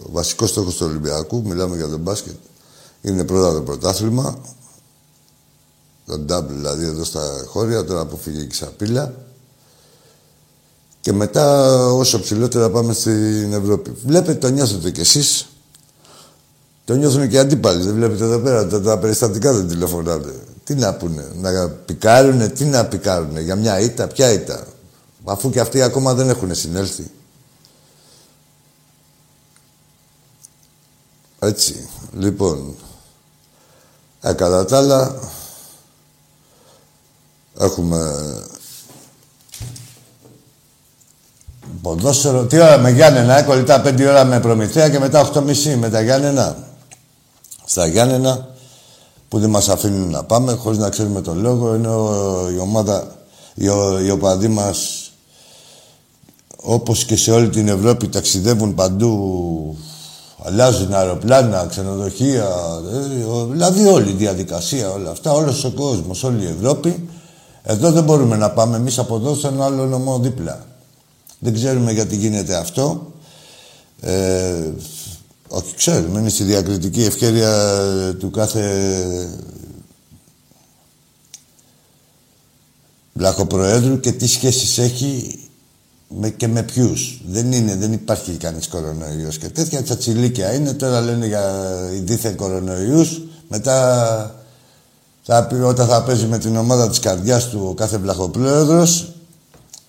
ο 0.03 0.11
βασικός 0.11 0.49
στόχος 0.49 0.75
του 0.75 0.85
Ολυμπιακού, 0.89 1.43
μιλάμε 1.45 1.75
για 1.75 1.87
τον 1.87 1.99
μπάσκετ, 1.99 2.35
είναι 3.01 3.23
πρώτα 3.23 3.53
το 3.53 3.61
πρωτάθλημα, 3.61 4.39
το 6.05 6.19
double 6.29 6.49
δηλαδή 6.49 6.85
εδώ 6.85 7.03
στα 7.03 7.43
χώρια, 7.47 7.83
τώρα 7.83 8.05
που 8.05 8.17
φύγει 8.17 8.41
η 8.41 8.47
Ξαπίλα. 8.47 9.27
Και 11.01 11.13
μετά 11.13 11.75
όσο 11.85 12.19
ψηλότερα 12.19 12.69
πάμε 12.69 12.93
στην 12.93 13.53
Ευρώπη. 13.53 13.91
Βλέπετε, 14.05 14.39
το 14.39 14.49
νιώθετε 14.49 14.91
κι 14.91 14.99
εσείς. 14.99 15.47
Το 16.85 16.95
νιώθουν 16.95 17.29
και 17.29 17.35
οι 17.35 17.39
αντίπαλοι. 17.39 17.83
Δεν 17.83 17.93
βλέπετε 17.93 18.23
εδώ 18.23 18.39
πέρα, 18.39 18.67
τα, 18.67 18.81
τα 18.81 18.99
περιστατικά 18.99 19.53
δεν 19.53 19.67
τηλεφωνάτε. 19.67 20.33
Τι 20.63 20.75
να 20.75 20.93
πούνε, 20.93 21.31
να 21.35 21.69
πικάρουνε, 21.69 22.47
τι 22.47 22.65
να 22.65 22.85
πικάρουνε, 22.85 23.41
για 23.41 23.55
μια 23.55 23.79
ήττα, 23.79 24.07
ποια 24.07 24.31
ήττα. 24.31 24.67
Αφού 25.23 25.49
και 25.49 25.59
αυτοί 25.59 25.81
ακόμα 25.81 26.13
δεν 26.13 26.29
έχουν 26.29 26.55
συνέλθει. 26.55 27.11
Έτσι, 31.39 31.89
λοιπόν. 32.13 32.75
Ε, 34.21 34.33
κατά 34.33 34.65
τα 34.65 34.77
άλλα, 34.77 35.19
Έχουμε 37.59 38.23
ποδόσφαιρο. 41.89 42.45
Τι 42.45 42.59
ώρα 42.59 42.77
με 42.77 42.91
Γιάννενα, 42.91 43.37
ε, 43.37 43.41
κολλητά 43.41 43.81
πέντε 43.81 44.07
ώρα 44.07 44.23
με 44.23 44.39
Προμηθέα 44.39 44.89
και 44.89 44.99
μετά 44.99 45.29
8.30 45.33 45.75
με 45.75 45.89
τα 45.89 46.01
Γιάννενα. 46.01 46.57
Στα 47.65 47.87
Γιάννενα 47.87 48.47
που 49.27 49.39
δεν 49.39 49.49
μας 49.49 49.69
αφήνουν 49.69 50.09
να 50.09 50.23
πάμε 50.23 50.53
χωρίς 50.53 50.77
να 50.77 50.89
ξέρουμε 50.89 51.21
τον 51.21 51.39
λόγο 51.41 51.73
ενώ 51.73 52.11
η 52.55 52.59
ομάδα, 52.59 53.07
οι, 53.53 53.65
οι 54.05 54.09
οπαδοί 54.09 54.47
μας 54.47 55.11
όπως 56.55 57.05
και 57.05 57.15
σε 57.15 57.31
όλη 57.31 57.49
την 57.49 57.67
Ευρώπη 57.67 58.07
ταξιδεύουν 58.07 58.73
παντού 58.73 59.77
αλλάζουν 60.43 60.93
αεροπλάνα, 60.93 61.65
ξενοδοχεία, 61.69 62.47
ε, 62.93 63.23
δηλαδή 63.51 63.87
όλη 63.87 64.09
η 64.09 64.13
διαδικασία, 64.13 64.91
όλα 64.91 65.09
αυτά, 65.09 65.31
όλος 65.31 65.63
ο 65.63 65.71
κόσμος, 65.71 66.23
όλη 66.23 66.43
η 66.43 66.55
Ευρώπη 66.57 67.09
εδώ 67.63 67.91
δεν 67.91 68.03
μπορούμε 68.03 68.35
να 68.35 68.49
πάμε 68.49 68.77
εμείς 68.77 68.99
από 68.99 69.15
εδώ 69.15 69.35
στον 69.35 69.61
άλλο 69.61 69.85
νομό 69.85 70.19
δίπλα. 70.19 70.65
Δεν 71.39 71.53
ξέρουμε 71.53 71.91
γιατί 71.91 72.15
γίνεται 72.15 72.55
αυτό. 72.55 73.13
Ε, 74.01 74.71
όχι, 75.47 75.75
ξέρουμε. 75.75 76.19
Είναι 76.19 76.29
στη 76.29 76.43
διακριτική 76.43 77.03
ευκαιρία 77.03 77.75
του 78.19 78.31
κάθε 78.31 79.29
λαχοπροέδρου 83.13 83.99
και 83.99 84.11
τι 84.11 84.27
σχέσεις 84.27 84.77
έχει 84.77 85.39
με, 86.07 86.29
και 86.29 86.47
με 86.47 86.63
ποιους. 86.63 87.21
Δεν 87.27 87.51
είναι, 87.51 87.75
δεν 87.75 87.93
υπάρχει 87.93 88.31
κανείς 88.31 88.67
κορονοϊός 88.67 89.37
και 89.37 89.49
τέτοια 89.49 89.83
τσατσιλίκια 89.83 90.53
είναι. 90.53 90.73
Τώρα 90.73 91.01
λένε 91.01 91.27
για 91.27 91.73
δίθεν 92.03 92.35
κορονοϊούς. 92.35 93.21
Μετά 93.47 94.35
θα 95.23 95.47
πει, 95.47 95.55
όταν 95.55 95.87
θα 95.87 96.03
παίζει 96.03 96.25
με 96.25 96.37
την 96.37 96.55
ομάδα 96.55 96.89
της 96.89 96.99
καρδιάς 96.99 97.49
του 97.49 97.65
ο 97.69 97.73
κάθε 97.73 97.97
βλαχοπρόεδρος, 97.97 99.13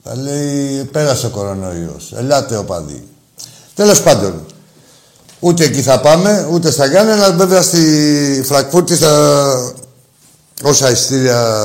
θα 0.03 0.17
λέει 0.17 0.85
πέρασε 0.85 1.27
ο 1.27 1.31
κορονοϊός. 1.31 2.13
Ελάτε 2.17 2.57
οπαδοί. 2.57 3.09
Τέλος 3.75 4.03
πάντων, 4.03 4.45
Ούτε 5.41 5.65
εκεί 5.65 5.83
θα 5.83 6.01
πάμε, 6.01 6.49
ούτε 6.51 6.71
στα 6.71 6.87
Γιάννενα. 6.87 7.33
Βέβαια 7.33 7.63
στη 7.63 8.43
Φραγκφούρτη 8.45 8.95
θα... 8.95 9.75
όσα 10.63 10.91
ειστήρια 10.91 11.65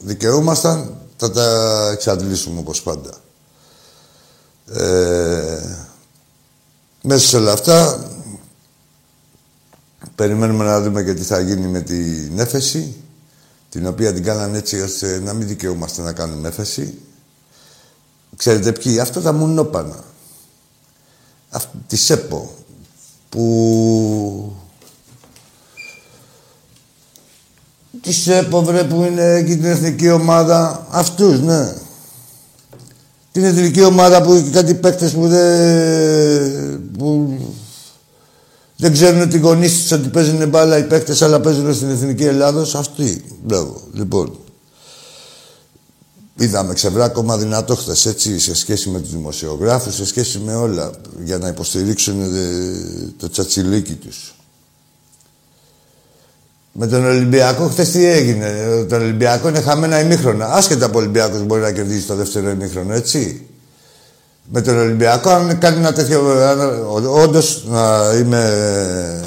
δικαιούμασταν 0.00 0.96
θα 1.16 1.30
τα 1.30 1.88
εξαντλήσουμε 1.92 2.58
όπως 2.58 2.82
πάντα. 2.82 3.10
Ε, 4.74 5.58
μέσα 7.02 7.26
σε 7.26 7.36
όλα 7.36 7.52
αυτά 7.52 8.06
περιμένουμε 10.14 10.64
να 10.64 10.80
δούμε 10.80 11.02
και 11.02 11.14
τι 11.14 11.22
θα 11.22 11.40
γίνει 11.40 11.66
με 11.66 11.80
την 11.80 12.38
έφεση 12.38 12.96
την 13.68 13.86
οποία 13.86 14.12
την 14.12 14.24
κάνανε 14.24 14.58
έτσι 14.58 14.80
ώστε 14.80 15.20
να 15.24 15.32
μην 15.32 15.48
δικαιούμαστε 15.48 16.02
να 16.02 16.12
κάνουμε 16.12 16.48
έφεση. 16.48 16.98
Ξέρετε 18.42 18.72
ποιοι, 18.72 19.00
αυτά 19.00 19.20
τα 19.20 19.32
μουνόπανα. 19.32 20.04
Αυτή, 21.50 21.76
τη 21.86 21.96
ΣΕΠΟ, 21.96 22.54
που... 23.28 24.56
Τη 28.00 28.12
ΣΕΠΟ, 28.12 28.62
βρε, 28.62 28.84
που 28.84 29.02
είναι 29.02 29.34
εκεί 29.34 29.56
την 29.56 29.64
εθνική 29.64 30.10
ομάδα. 30.10 30.86
Αυτούς, 30.90 31.40
ναι. 31.40 31.74
Την 33.32 33.44
εθνική 33.44 33.82
ομάδα 33.82 34.22
που 34.22 34.32
έχει 34.32 34.50
κάτι 34.50 34.74
παίκτες 34.74 35.12
που 35.12 35.28
δεν... 35.28 36.90
Που 36.98 37.38
δεν 38.76 38.92
ξέρουν 38.92 39.20
ότι 39.20 39.36
οι 39.36 39.40
γονείς 39.40 39.80
τους 39.80 39.92
ότι 39.92 40.08
παίζουν 40.08 40.48
μπάλα 40.48 40.78
οι 40.78 40.84
παίκτες, 40.84 41.22
αλλά 41.22 41.40
παίζουν 41.40 41.74
στην 41.74 41.90
εθνική 41.90 42.24
Ελλάδος. 42.24 42.74
Αυτοί. 42.74 43.24
Μπράβο. 43.42 43.80
Λοιπόν. 43.92 44.41
Είδαμε 46.36 46.74
ξεβράκωμα 46.74 47.38
δυνατό 47.38 47.76
χθες 47.76 48.06
έτσι 48.06 48.38
σε 48.38 48.54
σχέση 48.54 48.88
με 48.88 49.00
τους 49.00 49.10
δημοσιογράφους, 49.10 49.94
σε 49.94 50.06
σχέση 50.06 50.38
με 50.38 50.54
όλα 50.54 50.90
για 51.24 51.38
να 51.38 51.48
υποστηρίξουν 51.48 52.22
ε, 52.22 53.12
το 53.16 53.30
τσατσιλίκι 53.30 53.94
τους. 53.94 54.34
Με 56.72 56.86
τον 56.86 57.04
Ολυμπιακό, 57.04 57.68
χθες 57.68 57.90
τι 57.90 58.04
έγινε; 58.04 58.84
Τον 58.88 59.00
Ολυμπιακό 59.02 59.48
είναι 59.48 59.60
χαμένα 59.60 60.00
ημίχρονα. 60.00 60.46
Άσχετα 60.46 60.86
από 60.86 60.98
Ολυμπιακός 60.98 61.42
μπορεί 61.42 61.60
να 61.60 61.72
κερδίσει 61.72 62.06
το 62.06 62.14
δεύτερο 62.14 62.50
ημίχρονο, 62.50 62.94
έτσι 62.94 63.46
με 64.50 64.60
τον 64.60 64.78
Ολυμπιακό, 64.78 65.30
αν 65.30 65.58
κάνει 65.58 65.76
ένα 65.76 65.92
τέτοιο. 65.92 66.22
Όντως 67.12 67.64
να 67.68 68.12
είμαι 68.18 69.24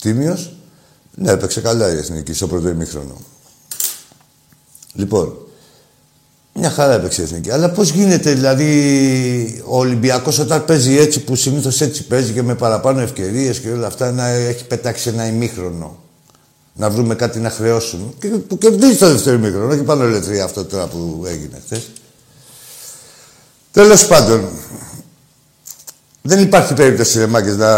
τίμιος, 0.00 0.56
ναι, 1.14 1.30
έπαιξε 1.30 1.60
καλά 1.60 1.92
η 1.92 1.96
εθνική 1.96 2.32
στο 2.32 2.46
πρώτο 2.46 2.68
ημίχρονο. 2.68 3.16
Λοιπόν, 4.94 5.36
μια 6.54 6.70
χαρά 6.70 6.92
έπαιξε 6.92 7.20
η 7.20 7.24
εθνική. 7.24 7.50
Αλλά 7.50 7.70
πώς 7.70 7.90
γίνεται 7.90 8.32
δηλαδή 8.32 9.62
ο 9.66 9.78
Ολυμπιακός 9.78 10.38
όταν 10.38 10.64
παίζει 10.64 10.98
έτσι 10.98 11.20
που 11.20 11.36
συνήθως 11.36 11.80
έτσι 11.80 12.06
παίζει 12.06 12.32
και 12.32 12.42
με 12.42 12.54
παραπάνω 12.54 13.00
ευκαιρίες 13.00 13.60
και 13.60 13.70
όλα 13.70 13.86
αυτά 13.86 14.12
να 14.12 14.26
έχει 14.26 14.66
πετάξει 14.66 15.08
ένα 15.08 15.26
ημίχρονο. 15.26 16.00
Να 16.74 16.90
βρούμε 16.90 17.14
κάτι 17.14 17.38
να 17.38 17.50
χρεώσουν. 17.50 18.14
Και 18.18 18.28
που 18.28 18.58
κερδίζει 18.58 18.96
το 18.96 19.10
δεύτερο 19.10 19.36
ημίχρονο. 19.36 19.72
Όχι 19.72 19.82
πάνω 19.82 20.04
λετρία 20.04 20.44
αυτό 20.44 20.64
τώρα 20.64 20.86
που 20.86 21.24
έγινε 21.26 21.62
χθε. 21.64 21.82
Τέλος 23.72 24.06
πάντων, 24.06 24.48
δεν 26.22 26.40
υπάρχει 26.40 26.74
περίπτωση, 26.74 27.18
ρε 27.18 27.26
Μάκες, 27.26 27.56
να... 27.56 27.72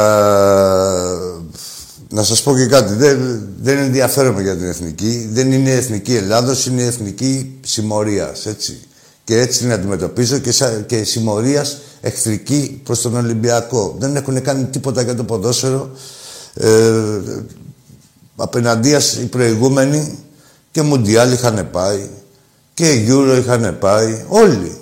να 2.14 2.22
σας 2.22 2.42
πω 2.42 2.56
και 2.56 2.66
κάτι. 2.66 2.94
Δεν, 2.94 3.48
δεν 3.62 3.78
ενδιαφέρομαι 3.78 4.42
για 4.42 4.56
την 4.56 4.66
εθνική. 4.66 5.28
Δεν 5.32 5.52
είναι 5.52 5.70
η 5.70 5.72
εθνική 5.72 6.14
Ελλάδος, 6.14 6.66
είναι 6.66 6.82
η 6.82 6.86
εθνική 6.86 7.58
συμμορίας, 7.60 8.46
έτσι. 8.46 8.78
Και 9.24 9.38
έτσι 9.38 9.58
την 9.58 9.72
αντιμετωπίζω 9.72 10.38
και, 10.38 10.52
σα... 10.52 10.70
και 10.70 11.04
συμμορίας 11.04 11.78
εχθρική 12.00 12.80
προς 12.84 13.00
τον 13.00 13.16
Ολυμπιακό. 13.16 13.96
Δεν 13.98 14.16
έχουν 14.16 14.42
κάνει 14.42 14.64
τίποτα 14.64 15.02
για 15.02 15.14
το 15.14 15.24
ποδόσφαιρο. 15.24 15.90
Ε, 16.54 17.20
απέναντίας 18.36 19.14
οι 19.14 19.26
προηγούμενοι 19.26 20.18
και 20.70 20.82
Μουντιάλ 20.82 21.32
είχαν 21.32 21.68
πάει 21.72 22.08
και 22.74 23.04
Euro 23.08 23.38
είχαν 23.40 23.76
πάει. 23.80 24.24
Όλοι. 24.28 24.78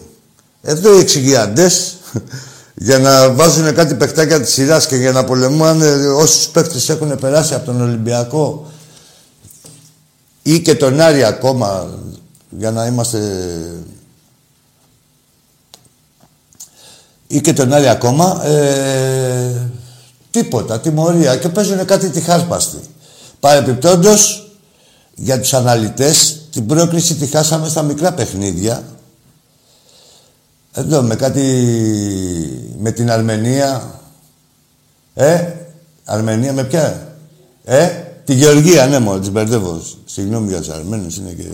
Εδώ 0.63 0.97
οι 0.97 1.01
εξηγιαντές 1.01 1.97
για 2.75 2.99
να 2.99 3.33
βάζουν 3.33 3.75
κάτι 3.75 3.95
παιχτάκια 3.95 4.41
της 4.41 4.53
σειράς 4.53 4.87
και 4.87 4.97
για 4.97 5.13
να 5.13 5.25
πολεμάνε 5.25 5.87
όσους 6.07 6.49
παίκτες 6.49 6.89
έχουν 6.89 7.19
περάσει 7.19 7.55
από 7.55 7.65
τον 7.65 7.81
Ολυμπιακό 7.81 8.67
ή 10.43 10.61
και 10.61 10.75
τον 10.75 11.01
Άρη 11.01 11.25
ακόμα 11.25 11.99
για 12.49 12.71
να 12.71 12.87
είμαστε 12.87 13.19
ή 17.27 17.41
και 17.41 17.53
τον 17.53 17.73
Άρη 17.73 17.89
ακόμα 17.89 18.47
ε, 18.47 19.71
τίποτα, 20.31 20.81
τιμωρία 20.81 21.37
και 21.37 21.49
παίζουν 21.49 21.85
κάτι 21.85 22.11
τη 22.11 22.21
χάσπαστη. 22.21 22.79
Παρεπιπτόντως 23.41 24.51
για 25.15 25.41
τους 25.41 25.55
αναλυτές 25.55 26.41
την 26.53 26.67
πρόκληση 26.67 27.15
τη 27.15 27.27
χάσαμε 27.27 27.69
στα 27.69 27.83
μικρά 27.83 28.13
παιχνίδια 28.13 28.83
εδώ 30.73 31.03
με 31.03 31.17
κάτι... 31.17 31.43
με 32.79 32.91
την 32.91 33.11
Αρμενία. 33.11 34.01
Ε, 35.15 35.53
Αρμενία 36.05 36.53
με 36.53 36.65
ποια; 36.65 37.17
Ε, 37.65 37.89
τη 38.25 38.35
Γεωργία, 38.35 38.87
ναι, 38.87 38.99
μόνο, 38.99 39.19
τις 39.19 39.31
μπερδεύω. 39.31 39.83
Συγγνώμη 40.05 40.49
για 40.49 40.59
τους 40.59 40.69
Αρμένους, 40.69 41.17
είναι 41.17 41.31
και... 41.31 41.45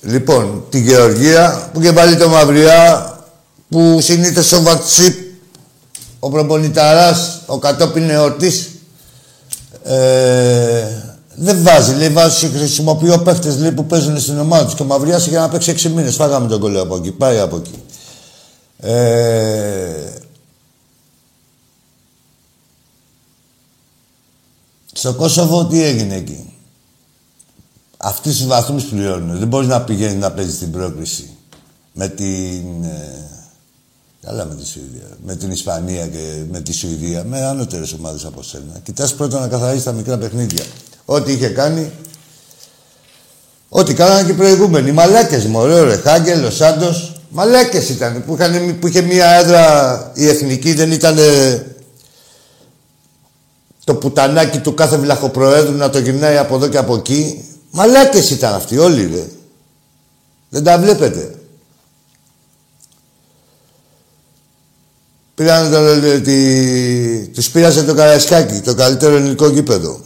Λοιπόν, 0.00 0.64
τη 0.70 0.80
Γεωργία 0.80 1.70
που 1.72 1.80
και 1.80 1.92
πάλι 1.92 2.16
το 2.16 2.28
Μαυριά 2.28 3.18
που 3.68 4.00
συνήθως 4.00 4.52
ο 4.52 4.62
Βατσίπ, 4.62 5.18
ο 6.18 6.30
προπονηταράς, 6.30 7.42
ο 7.46 7.58
κατόπιν 7.58 8.10
εορτής, 8.10 8.70
ε, 9.84 11.13
δεν 11.36 11.62
βάζει, 11.62 11.94
λέει, 11.94 12.08
βάζει, 12.08 12.48
χρησιμοποιώ 12.48 13.18
παίχτε 13.18 13.56
λέει, 13.56 13.72
που 13.72 13.86
παίζουν 13.86 14.20
στην 14.20 14.38
ομάδα 14.38 14.64
τους 14.64 14.74
και 14.74 14.84
μαυριάσει 14.84 15.28
για 15.28 15.40
να 15.40 15.48
παίξει 15.48 15.74
6 15.76 15.82
μήνες. 15.82 16.14
Φάγαμε 16.14 16.48
τον 16.48 16.60
κολλέο 16.60 16.82
από 16.82 16.96
εκεί, 16.96 17.10
πάει 17.10 17.38
από 17.38 17.56
εκεί. 17.56 17.82
Ε... 18.76 20.12
Στο 24.92 25.14
Κόσοβο 25.14 25.66
τι 25.66 25.82
έγινε 25.82 26.14
εκεί; 26.14 26.52
Αυτοί 27.96 28.38
του 28.38 28.46
βαθμούς 28.46 28.84
πληρώνουν. 28.84 29.38
Δεν 29.38 29.48
μπορείς 29.48 29.68
να 29.68 29.82
πηγαίνεις 29.82 30.20
να 30.20 30.32
παίζεις 30.32 30.58
την 30.58 30.70
πρόκληση 30.70 31.30
με 31.92 32.08
την. 32.08 32.84
Ε... 32.84 33.28
Καλά 34.20 34.44
με 34.44 34.54
τη 34.54 34.66
Σουηδία. 34.66 35.08
Με 35.24 35.36
την 35.36 35.50
Ισπανία 35.50 36.06
και 36.06 36.42
με 36.50 36.60
τη 36.60 36.72
Σουηδία. 36.72 37.24
Με 37.24 37.44
ανώτερες 37.44 37.92
ομάδες 37.92 38.24
από 38.24 38.42
σένα. 38.42 38.78
Κοιτάς 38.82 39.14
πρώτα 39.14 39.40
να 39.40 39.48
καθαρίσει 39.48 39.84
τα 39.84 39.92
μικρά 39.92 40.18
παιχνίδια. 40.18 40.64
Ό,τι 41.04 41.32
είχε 41.32 41.48
κάνει. 41.48 41.92
Ό,τι 43.68 43.94
κάνανε 43.94 44.24
και 44.24 44.30
οι 44.30 44.34
προηγούμενοι. 44.34 44.92
Μαλάκες 44.92 45.44
μωρέ, 45.44 45.80
ο 45.80 45.84
Ρεχάγκελ, 45.84 46.44
ο 46.44 46.50
Σάντος. 46.50 47.20
Μαλάκες 47.28 47.88
ήταν. 47.88 48.24
Που, 48.26 48.34
είχαν, 48.34 48.78
που 48.78 48.86
είχε 48.86 49.00
μία 49.00 49.26
έδρα 49.26 50.10
η 50.14 50.28
εθνική, 50.28 50.72
δεν 50.72 50.92
ήταν 50.92 51.18
το 53.84 53.94
πουτανάκι 53.94 54.58
του 54.58 54.74
κάθε 54.74 54.96
βλαχοπροέδρου 54.96 55.76
να 55.76 55.90
το 55.90 55.98
γυρνάει 55.98 56.36
από 56.36 56.54
εδώ 56.54 56.68
και 56.68 56.78
από 56.78 56.94
εκεί. 56.94 57.44
Μαλάκες 57.70 58.30
ήταν 58.30 58.54
αυτοί 58.54 58.78
όλοι, 58.78 59.10
ρε. 59.14 59.26
Δεν 60.48 60.64
τα 60.64 60.78
βλέπετε. 60.78 61.34
Πήραν 65.34 65.70
το, 65.70 66.20
τη, 66.20 67.28
τους 67.28 67.50
πήρασε 67.50 67.84
το 67.84 67.94
Καραϊσκάκι, 67.94 68.60
το 68.60 68.74
καλύτερο 68.74 69.16
ελληνικό 69.16 69.48
γήπεδο. 69.48 70.00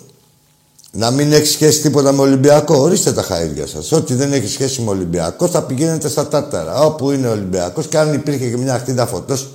Να 0.98 1.10
μην 1.10 1.32
έχει 1.32 1.46
σχέση 1.46 1.80
τίποτα 1.80 2.12
με 2.12 2.20
Ολυμπιακό. 2.20 2.76
Ορίστε 2.76 3.12
τα 3.12 3.22
χαίδια 3.22 3.66
σας. 3.66 3.92
Ό,τι 3.92 4.14
δεν 4.14 4.32
έχει 4.32 4.46
σχέση 4.46 4.82
με 4.82 4.90
Ολυμπιακό 4.90 5.48
θα 5.48 5.62
πηγαίνετε 5.62 6.08
στα 6.08 6.28
τάταρα. 6.28 6.84
Όπου 6.84 7.10
είναι 7.10 7.28
Ολυμπιακός 7.28 7.86
και 7.86 7.98
αν 7.98 8.12
υπήρχε 8.12 8.50
και 8.50 8.56
μια 8.56 8.74
ακτίδα 8.74 9.06
φωτός 9.06 9.48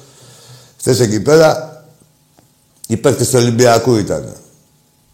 χθες 0.79 0.99
εκεί 0.99 1.19
πέρα, 1.19 1.83
οι 2.87 2.97
παίχτε 2.97 3.23
του 3.23 3.31
Ολυμπιακού 3.35 3.95
ήταν. 3.95 4.35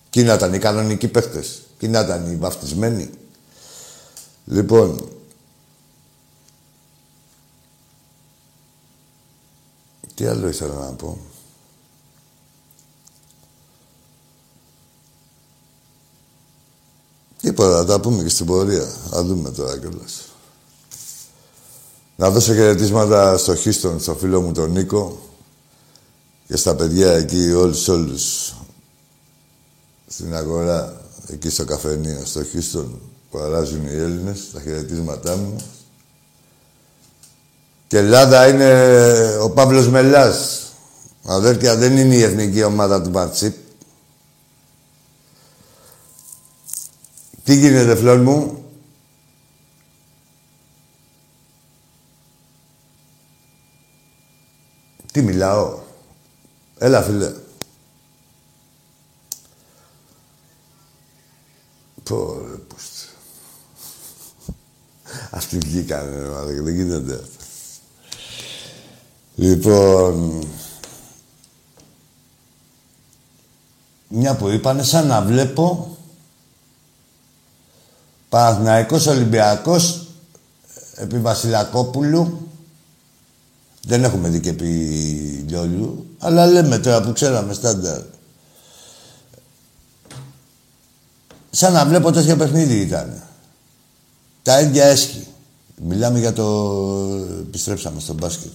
Κι 0.09 0.23
να 0.23 0.33
ήταν 0.33 0.53
οι 0.53 0.57
κανονικοί 0.57 1.07
παίχτε. 1.07 1.43
Κι 1.77 1.87
να 1.87 1.99
ήταν 1.99 2.31
οι 2.31 2.35
βαφτισμένοι. 2.35 3.09
Λοιπόν, 4.45 5.09
τι 10.15 10.25
άλλο 10.25 10.47
ήθελα 10.47 10.73
να 10.73 10.91
πω. 10.91 11.17
Τίποτα, 17.41 17.77
θα 17.77 17.85
τα 17.85 17.99
πούμε 17.99 18.23
και 18.23 18.29
στην 18.29 18.45
πορεία. 18.45 18.87
Θα 19.09 19.23
δούμε 19.23 19.49
τώρα 19.49 19.77
κιόλας. 19.77 20.23
Να 22.15 22.29
δώσω 22.29 22.53
χαιρετίσματα 22.53 23.37
στο 23.37 23.55
Χίστον, 23.55 23.99
στο 23.99 24.15
φίλο 24.15 24.41
μου 24.41 24.51
τον 24.51 24.71
Νίκο 24.71 25.19
και 26.47 26.57
στα 26.57 26.75
παιδιά 26.75 27.11
εκεί, 27.11 27.51
όλους, 27.51 27.87
όλους 27.87 28.53
στην 30.07 30.35
αγορά, 30.35 31.01
εκεί 31.27 31.49
στο 31.49 31.65
καφενείο, 31.65 32.21
στο 32.25 32.43
Χίστον 32.43 32.99
που 33.31 33.39
αράζουν 33.39 33.85
οι 33.85 33.95
Έλληνες, 33.95 34.51
τα 34.53 34.61
χαιρετίσματά 34.61 35.35
μου. 35.35 35.55
Και 37.87 37.97
Ελλάδα 37.97 38.47
είναι 38.47 39.37
ο 39.41 39.49
Παύλος 39.49 39.87
Μελάς. 39.89 40.63
Αδέρφια, 41.25 41.75
δεν 41.75 41.97
είναι 41.97 42.15
η 42.15 42.21
εθνική 42.21 42.63
ομάδα 42.63 43.01
του 43.01 43.09
Μπαρτσίπ. 43.09 43.55
Τι 47.49 47.55
γίνεται, 47.55 47.95
φλόρ 47.95 48.19
μου; 48.19 48.63
Τι 55.11 55.21
μιλάω; 55.21 55.79
Έλα, 56.77 57.01
φίλε. 57.01 57.33
Πω, 62.03 62.33
ρε, 62.49 62.55
πούστε. 62.55 63.07
Αυτοί 65.29 65.57
βγήκανε, 65.57 66.19
ρε, 66.45 66.61
δεν 66.61 66.75
γίνεται 66.75 67.13
αυτό. 67.13 67.43
Λοιπόν, 69.35 70.47
μια 74.07 74.35
που 74.35 74.49
είπανε, 74.49 74.83
σαν 74.83 75.07
να 75.07 75.21
βλέπω 75.21 75.97
Παναθηναϊκός 78.29 79.07
Ολυμπιακός 79.07 80.07
επί 80.95 81.19
Βασιλακόπουλου 81.19 82.49
δεν 83.81 84.03
έχουμε 84.03 84.29
δει 84.29 84.39
και 84.39 84.49
επί 84.49 84.65
Λιόλιου, 85.47 86.05
αλλά 86.19 86.45
λέμε 86.45 86.77
τώρα 86.77 87.01
που 87.01 87.13
ξέραμε 87.13 87.53
στάνταρ. 87.53 88.01
Σαν 91.49 91.73
να 91.73 91.85
βλέπω 91.85 92.11
τέτοια 92.11 92.35
παιχνίδι 92.35 92.75
ήταν. 92.75 93.23
Τα 94.43 94.61
ίδια 94.61 94.85
έσχη. 94.85 95.27
Μιλάμε 95.81 96.19
για 96.19 96.33
το... 96.33 96.45
Επιστρέψαμε 97.39 97.99
στο 97.99 98.13
μπάσκετ. 98.13 98.51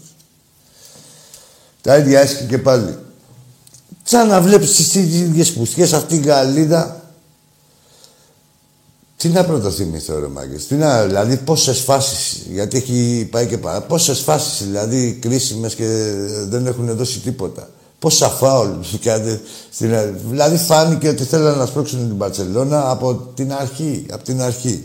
Τα 1.81 1.97
ίδια 1.97 2.21
έσχη 2.21 2.45
και 2.45 2.59
πάλι. 2.59 2.99
Σαν 4.03 4.29
να 4.29 4.41
βλέπεις 4.41 4.77
τις 4.77 4.95
ίδιες 4.95 5.53
πουστιές 5.53 5.93
αυτή 5.93 6.15
η 6.15 6.21
γαλίδα. 6.21 7.04
Τι 9.17 9.29
να 9.29 9.45
πρωτοθυμηθώ 9.45 10.19
ρε 10.19 10.27
μάγκες; 10.27 10.67
Τι 10.67 10.75
να, 10.75 11.05
δηλαδή 11.05 11.37
πόσες 11.37 11.79
φάσεις, 11.79 12.43
γιατί 12.53 12.77
έχει 12.77 13.29
πάει 13.31 13.47
και 13.47 13.59
πάρα, 13.59 13.81
πόσες 13.81 14.19
φάσεις 14.19 14.67
δηλαδή 14.67 15.19
κρίσιμες 15.21 15.75
και 15.75 16.13
δεν 16.49 16.67
έχουν 16.67 16.97
δώσει 16.97 17.19
τίποτα. 17.19 17.69
Πόσα 17.99 18.29
φάουλ. 18.29 18.71
Δηλαδή 20.31 20.57
φάνηκε 20.57 21.09
ότι 21.09 21.25
θέλανε 21.25 21.57
να 21.57 21.67
σπρώξουν 21.67 22.09
την 22.09 22.19
Παρσελώνα 22.19 22.91
από 22.91 23.31
την 23.35 23.53
αρχή. 23.53 24.07
Από 24.11 24.25
την 24.25 24.43
αρχή. 24.43 24.85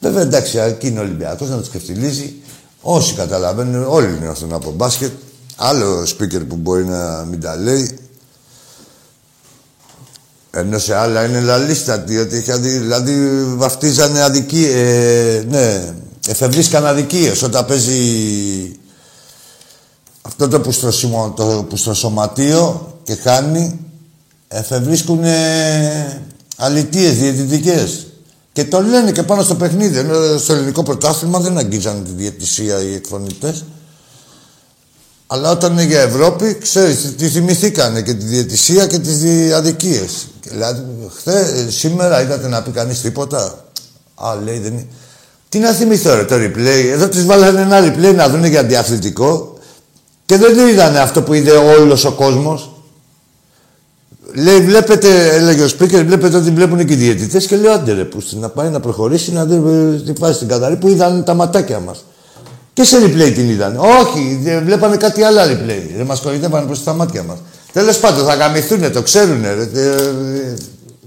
Βέβαια 0.00 0.22
εντάξει, 0.22 0.58
εκεί 0.58 0.86
είναι 0.86 0.98
ο 0.98 1.02
Ολυμπιακός 1.02 1.48
να 1.48 1.58
τους 1.58 1.68
ξεφτυλίζει. 1.68 2.34
Όσοι 2.80 3.14
καταλαβαίνουν, 3.14 3.84
όλοι 3.88 4.18
νιώθουν 4.20 4.52
από 4.52 4.70
μπάσκετ. 4.70 5.12
Άλλο 5.56 6.02
speaker 6.02 6.46
που 6.48 6.56
μπορεί 6.56 6.84
να 6.84 7.24
μην 7.30 7.40
τα 7.40 7.56
λέει. 7.56 7.98
Ενώ 10.56 10.78
σε 10.78 10.94
άλλα 10.94 11.24
είναι 11.24 11.40
λαλίστατη, 11.40 12.18
ότι 12.18 12.38
δηλαδή 12.58 13.44
βαφτίζανε 13.56 14.22
αδικοί, 14.22 14.64
ε, 14.64 15.42
ναι, 15.48 15.94
εφευρίσκαν 16.28 16.86
αδικίες 16.86 17.42
όταν 17.42 17.66
παίζει 17.66 18.00
αυτό 20.22 20.48
το 20.48 20.60
που 21.68 21.76
στο, 21.76 21.94
σωματείο 21.94 22.94
και 23.02 23.14
χάνει, 23.14 23.80
εφευρίσκουν 24.48 25.24
αλητίες 26.56 27.14
διαιτητικές. 27.18 28.06
Και 28.52 28.64
το 28.64 28.80
λένε 28.80 29.12
και 29.12 29.22
πάνω 29.22 29.42
στο 29.42 29.54
παιχνίδι. 29.54 29.98
Ενώ 29.98 30.38
στο 30.38 30.52
ελληνικό 30.52 30.82
πρωτάθλημα 30.82 31.38
δεν 31.38 31.58
αγγίζανε 31.58 32.02
τη 32.04 32.10
διαιτησία 32.10 32.82
οι 32.82 32.94
εκφωνητές. 32.94 33.64
Αλλά 35.26 35.50
όταν 35.50 35.72
είναι 35.72 35.82
για 35.82 36.00
Ευρώπη, 36.00 36.58
ξέρεις, 36.62 37.14
τη 37.16 37.28
θυμηθήκανε 37.28 38.02
και 38.02 38.14
τη 38.14 38.24
διαιτησία 38.24 38.86
και 38.86 38.98
τις 38.98 39.52
αδικίες. 39.52 40.26
Δηλαδή, 40.42 40.82
χθες, 41.16 41.74
σήμερα 41.74 42.22
είδατε 42.22 42.48
να 42.48 42.62
πει 42.62 42.70
κανείς 42.70 43.00
τίποτα. 43.00 43.64
Α, 44.14 44.34
λέει, 44.44 44.58
δεν 44.58 44.72
είναι. 44.72 44.86
Τι 45.48 45.58
να 45.58 45.72
θυμηθώ 45.72 46.14
ρε, 46.14 46.24
το 46.24 46.34
replay. 46.34 46.84
Εδώ 46.92 47.08
τους 47.08 47.24
βάλανε 47.26 47.60
ένα 47.60 47.80
replay 47.80 48.14
να 48.14 48.28
δουν 48.28 48.44
για 48.44 48.62
διαθλητικό 48.62 49.58
και 50.26 50.36
δεν 50.36 50.68
είδανε 50.68 50.98
αυτό 50.98 51.22
που 51.22 51.34
είδε 51.34 51.50
όλος 51.50 52.04
ο 52.04 52.12
κόσμος. 52.12 52.70
Λέει, 54.34 54.60
βλέπετε, 54.60 55.28
έλεγε 55.36 55.62
ο 55.62 55.68
Σπίκερ, 55.68 56.04
βλέπετε 56.04 56.36
ότι 56.36 56.50
βλέπουν 56.50 56.86
και 56.86 56.92
οι 56.92 56.96
διαιτητές 56.96 57.46
και 57.46 57.56
λέω, 57.56 57.72
άντε 57.72 57.92
ρε, 57.92 58.04
που 58.04 58.22
να 58.30 58.48
πάει 58.48 58.68
να 58.68 58.80
προχωρήσει, 58.80 59.32
να 59.32 59.44
δει 59.44 60.02
τη 60.02 60.12
φάση 60.18 60.34
στην 60.34 60.48
καθαρή 60.48 60.76
που 60.76 60.88
είδαν 60.88 61.24
τα 61.24 61.34
ματάκια 61.34 61.80
μας. 61.80 62.04
Και 62.76 62.84
σε 62.84 62.96
replay 63.04 63.32
την 63.34 63.48
είδαν. 63.48 63.76
Όχι, 63.76 64.40
βλέπανε 64.64 64.96
κάτι 64.96 65.22
άλλο 65.22 65.40
replay. 65.40 65.90
Δεν 65.96 66.06
μας 66.06 66.20
κοροϊδεύανε 66.20 66.66
προς 66.66 66.82
τα 66.82 66.92
μάτια 66.92 67.22
μας. 67.22 67.38
Τέλος 67.72 67.98
πάντων, 67.98 68.26
θα 68.26 68.34
γαμηθούν, 68.34 68.92
το 68.92 69.02
ξέρουν. 69.02 69.44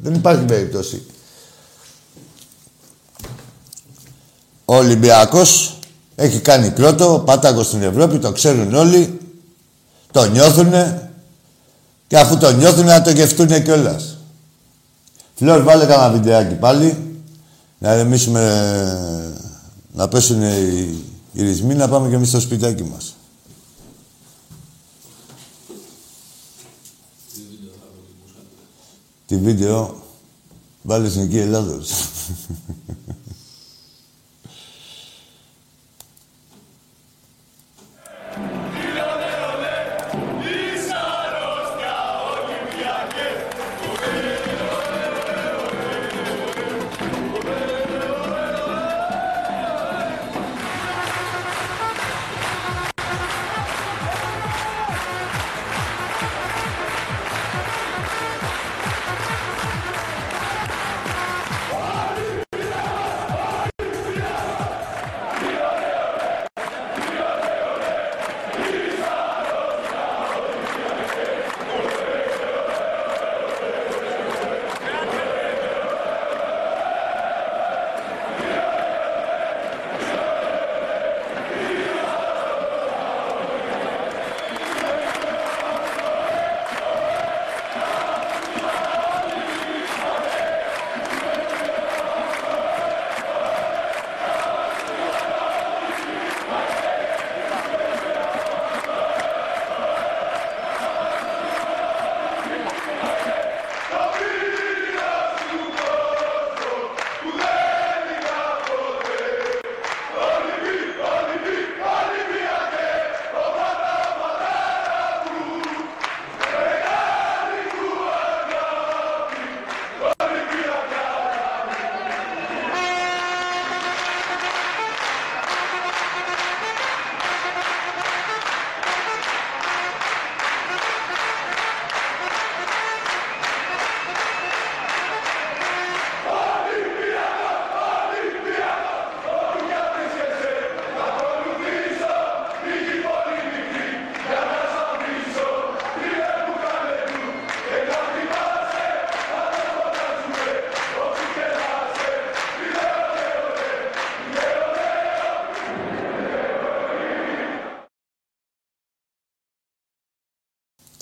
Δεν 0.02 0.14
υπάρχει 0.14 0.44
περίπτωση. 0.44 1.06
Ο 4.66 4.76
Ολυμπιακός 4.76 5.80
έχει 6.16 6.40
κάνει 6.40 6.72
πρώτο, 6.72 7.24
πάταγο 7.26 7.64
στην 7.64 7.84
Ευρώπη, 7.84 8.18
το 8.18 8.32
ξέρουν 8.32 8.74
όλοι. 8.74 9.20
Το 10.12 10.26
νιώθουν 10.26 10.74
και 12.08 12.18
αφού 12.18 12.38
το 12.38 12.52
νιώθουν 12.52 12.86
να 12.86 13.02
το 13.02 13.10
γευτούν 13.10 13.64
κιόλας. 13.64 14.18
Φλόρ, 15.36 15.64
βάλε 15.64 15.86
κανένα 15.86 16.10
βιντεάκι 16.10 16.54
πάλι. 16.54 16.98
Να 17.78 17.96
ρεμίσουμε 17.96 18.44
να 19.94 20.08
πέσουν 20.08 20.42
οι 20.42 21.04
οι 21.34 21.44
ρυθμοί 21.44 21.76
να 21.76 21.89
πάμε 21.89 22.10
και 22.10 22.15
εμείς 22.15 22.28
στο 22.28 22.39
σπιτάκι 22.39 22.84
μας. 22.84 23.15
Τι 29.26 29.38
βίντεο 29.38 30.04
βάλες 30.82 31.15
Εθνική 31.15 31.38
Ελλάδος. 31.38 31.92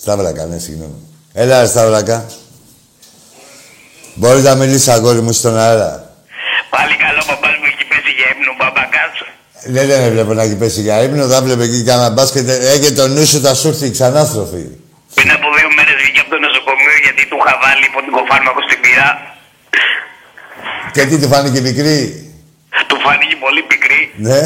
Σταύρακα, 0.08 0.44
ναι, 0.44 0.58
συγγνώμη. 0.58 0.98
Έλα, 1.32 1.60
ρε, 1.60 1.66
Σταύρακα. 1.66 2.26
Μπορείς 4.14 4.42
να 4.42 4.54
μιλήσεις, 4.54 4.88
αγόρι 4.88 5.20
μου, 5.20 5.32
στον 5.32 5.58
αέρα. 5.58 5.90
Πάλι 6.70 6.94
καλό 7.04 7.22
παπάς 7.26 7.54
μου 7.58 7.66
έχει 7.70 7.84
πέσει 7.90 8.10
για 8.18 8.26
ύπνο 8.32 8.52
μπαμπακάς. 8.58 9.14
Ναι, 9.74 9.82
δεν 9.86 10.10
βλέπω 10.12 10.32
να 10.34 10.42
έχει 10.42 10.56
πέσει 10.62 10.80
για 10.80 11.02
ύπνο. 11.02 11.26
Θα 11.32 11.42
βλέπε 11.42 11.62
εκεί 11.62 11.82
κανένα 11.84 12.10
μπάσκετ. 12.10 12.48
Έχει 12.48 12.92
το 12.92 13.08
νου 13.08 13.26
σου, 13.26 13.40
θα 13.40 13.54
σου 13.54 13.68
έρθει 13.68 13.90
ξανάστροφη. 13.90 14.64
Πριν 15.14 15.30
από 15.36 15.46
δύο 15.56 15.68
μέρες 15.76 15.94
βγήκε 16.00 16.20
από 16.24 16.30
το 16.34 16.38
νοσοκομείο 16.46 16.96
γιατί 17.04 17.22
του 17.28 17.36
είχα 17.40 17.54
βάλει 17.62 17.84
υποτικοφάρμακο 17.90 18.60
στην 18.68 18.78
πυρά. 18.84 19.10
Και 20.94 21.02
τι 21.08 21.16
του 21.20 21.28
φάνηκε 21.32 21.60
μικρή. 21.68 21.96
Του 22.88 22.96
φάνηκε 23.04 23.36
πολύ 23.44 23.62
πικρή. 23.70 24.02
Ναι. 24.28 24.40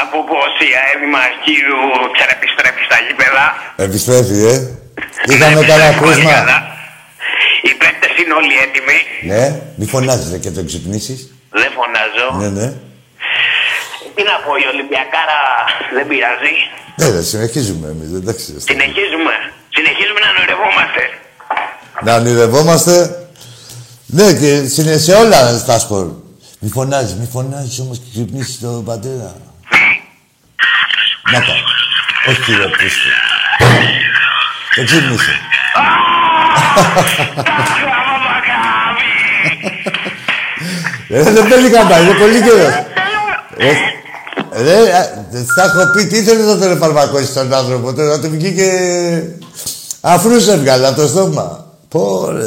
Τέλος 0.00 0.08
πάντων, 0.08 0.08
θέλω 0.08 0.08
να 0.08 0.10
πω 0.12 0.18
πως 0.32 0.52
η 0.68 0.70
αέδημα 0.82 1.18
αρχείου 1.30 1.78
ξαναεπιστρέφει 2.14 2.82
στα 2.88 2.98
γήπεδα. 3.04 3.44
Επιστρέφει, 3.86 4.38
ε. 4.52 4.56
Είχαμε 5.30 5.60
κανένα 5.70 5.92
Πολύ 5.92 6.00
κρούσμα. 6.00 6.30
καλά. 6.36 6.58
Οι 7.66 7.72
παίκτες 7.80 8.12
είναι 8.20 8.34
όλοι 8.40 8.54
έτοιμοι. 8.64 8.98
Ναι, 9.30 9.44
μη 9.78 9.86
φωνάζεις 9.94 10.28
ρε, 10.32 10.38
και 10.44 10.50
το 10.56 10.62
ξυπνήσεις. 10.68 11.20
Δεν 11.60 11.70
φωνάζω. 11.78 12.26
Ναι, 12.40 12.48
ναι. 12.58 12.68
Τι 14.14 14.22
να 14.30 14.36
πω, 14.44 14.50
η 14.64 14.66
Ολυμπιακάρα 14.74 15.40
δεν 15.96 16.04
πειράζει. 16.10 16.54
Ναι, 16.98 17.06
ρε, 17.14 17.22
συνεχίζουμε 17.32 17.86
εμείς, 17.94 18.08
εντάξει. 18.20 18.46
ρε, 18.54 18.60
Σταύρο. 18.60 18.70
Συνεχίζουμε. 18.72 19.34
Συνεχίζουμε 19.76 20.20
να 20.24 20.28
ονειρευόμαστε. 20.34 21.02
Να 22.06 22.10
ονειρευόμαστε. 22.20 22.94
Ναι, 24.18 24.26
και 24.40 24.50
είναι 24.78 24.96
σε 25.06 25.12
όλα 25.22 25.40
στα 25.64 25.76
σπορ. 25.84 26.06
Μη 26.62 26.68
φωνάζεις, 26.76 27.14
μη 27.20 27.28
φωνάζεις 27.32 27.78
όμως 27.84 27.96
και 27.98 28.08
ξυπνήσεις 28.14 28.60
τον 28.60 28.84
πατέρα. 28.84 29.30
Να 31.32 31.38
τα. 31.40 31.54
Όχι 32.28 32.40
κύριε 32.40 32.68
Πούστο. 32.78 33.10
Το 34.76 34.84
ξύπνησε. 34.84 35.34
Ε, 41.08 41.22
δεν 41.22 41.48
παίρνει 41.48 41.68
καμπά, 41.68 42.00
είναι 42.00 42.12
πολύ 42.12 42.42
καιρός. 42.42 42.72
Ε, 43.56 43.72
Ρε, 44.62 44.96
α, 44.96 45.08
θα 45.54 45.62
έχω 45.62 45.90
πει 45.92 46.06
τι 46.06 46.16
ήθελε 46.16 46.44
να 46.44 46.58
τον 46.58 46.72
εφαρμακώσει 46.72 47.32
τον 47.32 47.52
άνθρωπο 47.54 47.92
τώρα, 47.92 48.08
να 48.08 48.20
του 48.20 48.30
βγήκε 48.30 48.70
αφρούς 50.00 50.46
έβγαλε 50.48 50.86
από 50.86 51.00
το 51.00 51.06
στόμα. 51.06 51.64
Πω 51.88 52.30
ρε. 52.30 52.46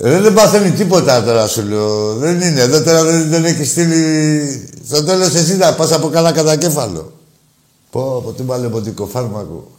Ρε, 0.00 0.20
δεν 0.20 0.34
παθαίνει 0.34 0.70
τίποτα 0.70 1.24
τώρα 1.24 1.46
σου 1.46 1.62
λέω. 1.62 2.14
Δεν 2.14 2.40
είναι. 2.40 2.60
Εδώ 2.60 2.82
τώρα 2.82 3.04
δεν, 3.04 3.28
δεν 3.28 3.44
έχει 3.44 3.64
στείλει... 3.64 4.70
Στο 4.86 5.04
τέλος 5.04 5.34
εσύ 5.34 5.56
να 5.56 5.74
πας 5.74 5.92
από 5.92 6.08
καλά 6.08 6.32
κατά 6.32 6.56
κέφαλο. 6.56 7.12
Πω, 7.90 8.16
από 8.16 8.32
τι 8.32 8.42
βάλε 8.42 8.68
ποτικό 8.68 9.06
φάρμακο. 9.06 9.70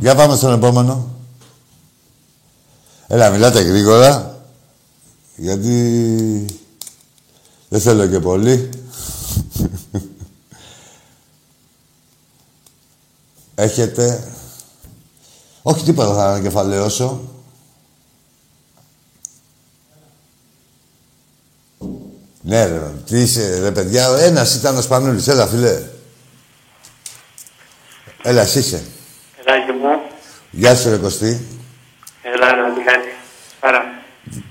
Για 0.00 0.14
πάμε 0.14 0.36
στον 0.36 0.52
επόμενο. 0.52 1.14
Έλα, 3.06 3.30
μιλάτε 3.30 3.60
γρήγορα. 3.60 4.44
Γιατί 5.36 6.46
δεν 7.68 7.80
θέλω 7.80 8.06
και 8.06 8.20
πολύ. 8.20 8.68
Έχετε... 13.54 14.32
Όχι 15.62 15.84
τίποτα 15.84 16.14
θα 16.14 16.24
ανακεφαλαιώσω. 16.28 17.20
Ναι 22.44 22.64
ρε, 22.66 22.80
τι 23.06 23.20
είσαι 23.20 23.58
ρε 23.62 23.70
παιδιά, 23.70 24.08
ένας 24.18 24.54
ήταν 24.54 24.76
ο 24.76 24.80
Σπανούλης, 24.80 25.28
έλα 25.28 25.46
φίλε. 25.46 25.82
Έλα, 28.22 28.40
εσύ 28.40 28.58
είσαι. 28.58 28.82
Ελάκι 29.44 29.70
μου. 29.72 29.88
Γεια 30.50 30.74
σου 30.76 30.90
ρε 30.90 30.96
Κωστή. 30.96 31.46
Έλα, 32.22 32.52
ρε, 32.54 32.62
τι 32.74 32.80
κάνεις. 32.84 33.06
Άρα. 33.60 33.80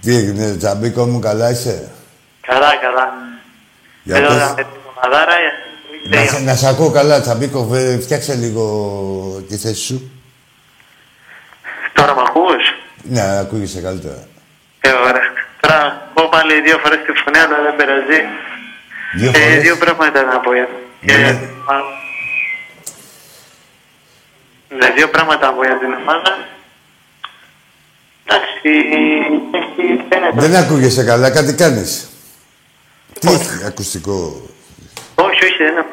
Τι 0.01 0.15
έγινε, 0.15 0.55
Τζαμπίκο 0.55 1.05
μου, 1.05 1.19
καλά 1.19 1.49
είσαι; 1.51 1.91
Καλά, 2.41 2.69
καλά. 2.75 3.07
Για 4.03 4.15
Θέλω 4.15 4.27
πες. 4.27 4.37
να 4.37 4.47
με 4.53 4.55
την 4.63 4.79
ομαδάρα. 4.95 5.33
Να, 6.09 6.25
σε- 6.31 6.39
να 6.43 6.55
σε 6.55 6.67
ακούω 6.67 6.89
καλά, 6.89 7.21
Τσαμπίκο, 7.21 7.63
βε- 7.65 8.01
φτιάξε 8.01 8.35
λίγο 8.35 9.43
τη 9.47 9.57
θέση 9.57 9.81
σου. 9.81 10.11
Τώρα 13.09 13.19
μ' 13.19 13.21
ακούς. 13.21 13.33
Ναι, 13.33 13.39
ακούγεσαι 13.39 13.81
καλύτερα. 13.81 14.27
Ε, 14.81 14.91
ωραία. 14.91 15.29
Τώρα 15.61 16.09
πω 16.13 16.27
πάλι 16.31 16.61
δύο 16.61 16.77
φορές 16.77 16.99
τη 17.05 17.11
φωνή, 17.23 17.37
αλλά 17.37 17.57
δεν 17.61 17.75
πειράζει. 17.75 18.19
Δύο 19.13 19.29
Ε, 19.29 19.39
φορές; 19.39 19.61
δύο 19.61 19.77
πράγματα 19.77 20.23
να 20.23 20.39
πω 20.39 20.53
για 20.53 20.69
Ναι, 21.01 21.13
για 21.13 21.31
ναι. 21.31 21.37
την 21.39 21.47
ομάδα. 21.67 21.89
Ναι, 24.79 24.89
δύο 24.95 25.09
πράγματα 25.09 25.45
να 25.45 25.53
πω 25.53 25.63
για 25.65 25.77
την 25.79 25.93
ομάδα. 25.93 26.37
Εντάξει, 28.25 28.69
έχει 29.51 30.03
φαίνεται. 30.09 30.47
Δεν 30.47 30.55
ακούγεσαι 30.55 31.03
καλά, 31.03 31.29
κάτι 31.29 31.53
κάνεις. 31.53 32.09
Τι 33.19 33.27
έχει 33.27 33.65
ακουστικό; 33.65 34.41
Όχι, 35.15 35.43
όχι, 35.43 35.57
δεν 35.57 35.71
είναι. 35.71 35.85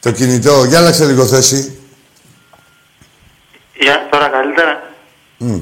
Το 0.00 0.10
κινητό, 0.12 0.64
για 0.64 0.78
άλλαξε 0.78 1.04
λίγο 1.04 1.26
θέση. 1.26 1.78
Για 3.74 4.08
τώρα 4.10 4.28
καλύτερα. 4.28 4.82
Μμ. 5.42 5.60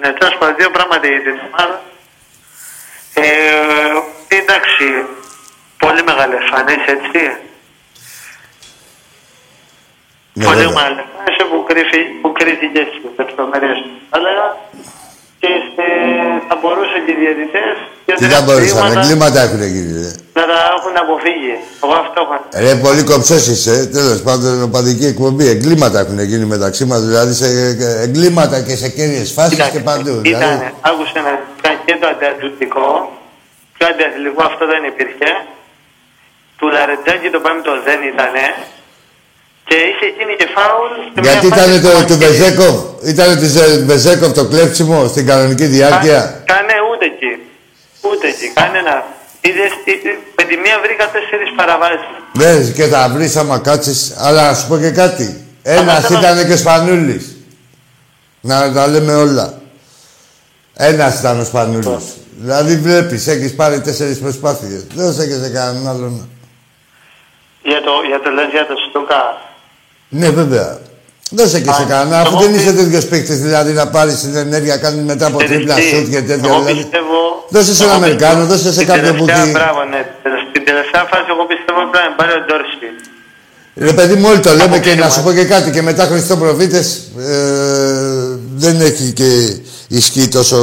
Ναι, 0.00 0.12
τέλο 0.12 0.36
πάντων, 0.38 0.56
δύο 0.56 0.70
πράγματα 0.70 1.06
για 1.08 1.22
την 1.22 1.40
ομάδα. 1.46 1.82
Ε, 3.14 3.24
εντάξει, 4.28 4.84
πολύ 5.78 6.02
μεγάλε 6.02 6.36
φανέ, 6.50 6.72
έτσι. 6.86 7.20
Ναι, 10.32 10.44
πολύ 10.44 10.56
βέβαια. 10.56 10.72
μεγάλε 10.72 11.02
φανέ 11.16 11.50
που, 11.50 11.64
κρύφει- 11.68 12.20
που 12.20 12.32
κρίθηκε 12.32 12.86
στις 12.90 13.10
λεπτομέρειες, 13.18 13.78
θα 14.10 14.18
έλεγα. 14.18 14.56
Και 15.44 15.54
σε, 15.74 15.86
θα 16.48 16.54
μπορούσαν 16.60 16.98
και 17.04 17.12
οι 17.14 17.18
διαιτητές 17.22 17.74
Τι 18.20 18.26
θα 18.34 18.40
μπορούσαν, 18.44 18.82
εγκλήματα 18.96 19.38
έχουν 19.46 19.62
γίνει. 19.74 19.92
ρε. 20.04 20.10
να 20.38 20.44
τα 20.50 20.58
έχουν 20.76 20.94
αποφύγει. 21.04 21.54
Εγώ 21.84 21.94
αυτό 22.04 22.18
έχω. 22.24 22.34
Ρε, 22.64 22.72
πολύ 22.86 23.02
κοψός 23.10 23.42
είσαι. 23.52 23.76
Τέλος 23.96 24.20
πάντων, 24.26 24.62
οπαδική 24.68 25.06
εκπομπή. 25.12 25.44
Εγκλήματα 25.54 25.98
έχουν 26.04 26.18
γίνει 26.30 26.44
μεταξύ 26.54 26.84
μας. 26.90 27.00
Δηλαδή, 27.10 27.32
σε 27.42 27.48
εγκλήματα 28.06 28.56
και 28.66 28.74
σε 28.82 28.88
κέρυες 28.96 29.32
φάσεις 29.36 29.68
και 29.74 29.80
παντού. 29.88 30.10
Ήταν, 30.10 30.22
Δηλαδή, 30.22 30.72
άκουσε 30.90 31.18
να 31.26 31.32
ήταν 31.58 31.74
και 31.86 31.94
το 32.00 32.06
αντιαθλητικό. 32.12 32.88
Και 33.76 33.84
αντιαθλητικό 33.90 34.42
αυτό 34.50 34.64
δεν 34.72 34.82
υπήρχε. 34.92 35.28
Του 36.58 36.66
Λαρετζάκη 36.74 37.28
το 37.34 37.40
πέμπτο 37.44 37.72
δεν 37.88 37.98
ήταν. 38.12 38.34
Και 39.68 39.74
είχε 39.90 40.06
γίνει 40.18 40.34
και 40.40 40.48
φάουλ. 40.56 40.90
σε 41.14 41.20
μια 41.20 41.30
γιατί 41.32 41.46
φάση 41.46 41.60
ήταν 41.60 41.82
το, 41.82 41.88
σημαντική. 41.88 42.12
του 42.12 42.18
Βεζέκοβ, 42.24 42.76
ήταν 43.12 43.28
του 43.40 43.46
Ζε- 43.54 43.84
Βεζέκοβ 43.90 44.32
το 44.32 44.44
κλέψιμο 44.52 45.08
στην 45.08 45.26
κανονική 45.26 45.66
διάρκεια; 45.66 46.20
Κα- 46.20 46.54
Κάνε 46.54 46.74
ούτε 46.90 47.04
εκεί. 47.12 47.32
Ούτε 48.08 48.26
εκεί. 48.28 48.46
Κανένα. 48.60 48.94
Είδες, 49.46 49.72
είδες, 49.84 50.16
με 50.36 50.44
τη 50.44 50.56
μία 50.56 50.76
βρήκα 50.84 51.10
τέσσερις 51.10 51.50
παραβάσεις. 51.56 52.08
Ναι, 52.40 52.70
και 52.76 52.84
θα 52.84 53.08
βρεις 53.08 53.36
άμα 53.36 53.58
κάτσεις. 53.58 54.14
Αλλά 54.18 54.46
να 54.48 54.54
σου 54.54 54.66
πω 54.68 54.76
και 54.78 54.90
κάτι. 54.90 55.46
Ένας 55.62 55.80
Αλλά 55.82 56.00
θέλω- 56.00 56.20
ήταν 56.20 56.46
και 56.46 56.52
ο 56.52 56.56
Σπανούλης. 56.56 57.36
Να 58.40 58.72
τα 58.72 58.86
λέμε 58.86 59.14
όλα. 59.14 59.60
Ένας 60.76 61.18
ήταν 61.18 61.40
ο 61.40 61.44
Σπανούλης. 61.44 62.04
Δηλαδή 62.36 62.76
βλέπεις, 62.76 63.26
έχεις 63.26 63.54
πάρει 63.54 63.80
τέσσερις 63.80 64.18
προσπάθειες. 64.18 64.86
Δώσε 64.94 65.26
και 65.26 65.34
σε 65.34 65.48
κανέναν 65.50 65.88
άλλον. 65.88 66.28
Για 67.62 67.82
το, 67.82 67.90
για 68.08 68.20
το 68.20 68.30
λες 68.30 68.48
για 68.50 68.66
το 68.66 68.74
Στούκα. 68.88 69.22
Ναι, 70.20 70.28
βέβαια. 70.30 70.78
Δώσε 71.30 71.60
και 71.60 71.70
Α, 71.70 71.74
σε 71.74 71.84
κανένα, 71.92 72.20
αφού 72.20 72.28
εγώ 72.36 72.40
δεν 72.42 72.50
πι- 72.52 72.60
είσαι 72.60 72.72
τέτοιος 72.72 73.04
παίκτης, 73.06 73.38
δηλαδή 73.46 73.72
να 73.72 73.86
πάρεις 73.88 74.20
την 74.20 74.36
ενέργεια, 74.36 74.76
κάνεις 74.76 75.04
μετά 75.04 75.26
από 75.26 75.38
τρίπλα 75.38 75.74
Τελεστή. 75.74 75.96
σουτ 75.96 76.06
και 76.14 76.20
τέτοια. 76.30 76.48
Εγώ 76.50 76.58
Δηλαδή. 76.60 76.74
πιστεύω... 76.80 77.18
Δώσε 77.54 77.74
σε 77.74 77.82
έναν 77.84 77.94
εγώ 77.96 78.04
Αμερικάνο, 78.04 78.32
πιστεύω- 78.40 78.52
δώσε 78.52 78.68
σε 78.68 78.72
στην 78.74 78.86
κάποιον 78.86 79.16
που 79.16 79.24
τελευταία- 79.24 79.44
δει- 79.44 79.52
Μπράβο, 79.58 79.80
ναι. 79.92 80.00
Στην 80.50 80.62
τελευταία 80.68 81.04
φάση 81.10 81.26
εγώ 81.34 81.42
πιστεύω 81.52 81.80
πρέπει 81.92 82.08
να 82.10 82.14
πάρει 82.18 82.32
ο 82.38 82.40
Ντόρση. 82.46 82.88
Ρε 83.88 83.92
παιδί 83.98 84.14
μου, 84.20 84.26
όλοι 84.30 84.40
το 84.48 84.50
λέμε 84.60 84.64
και 84.78 84.90
Αποκλείμα. 84.90 85.04
να 85.04 85.10
σου 85.12 85.22
πω 85.24 85.32
και 85.38 85.44
κάτι. 85.54 85.68
Και 85.74 85.82
μετά 85.82 86.04
Χριστοπροφήτες 86.10 86.86
ε, 87.18 88.38
δεν 88.64 88.80
έχει 88.80 89.06
και 89.20 89.30
ισχύ 89.88 90.28
τόσο. 90.28 90.58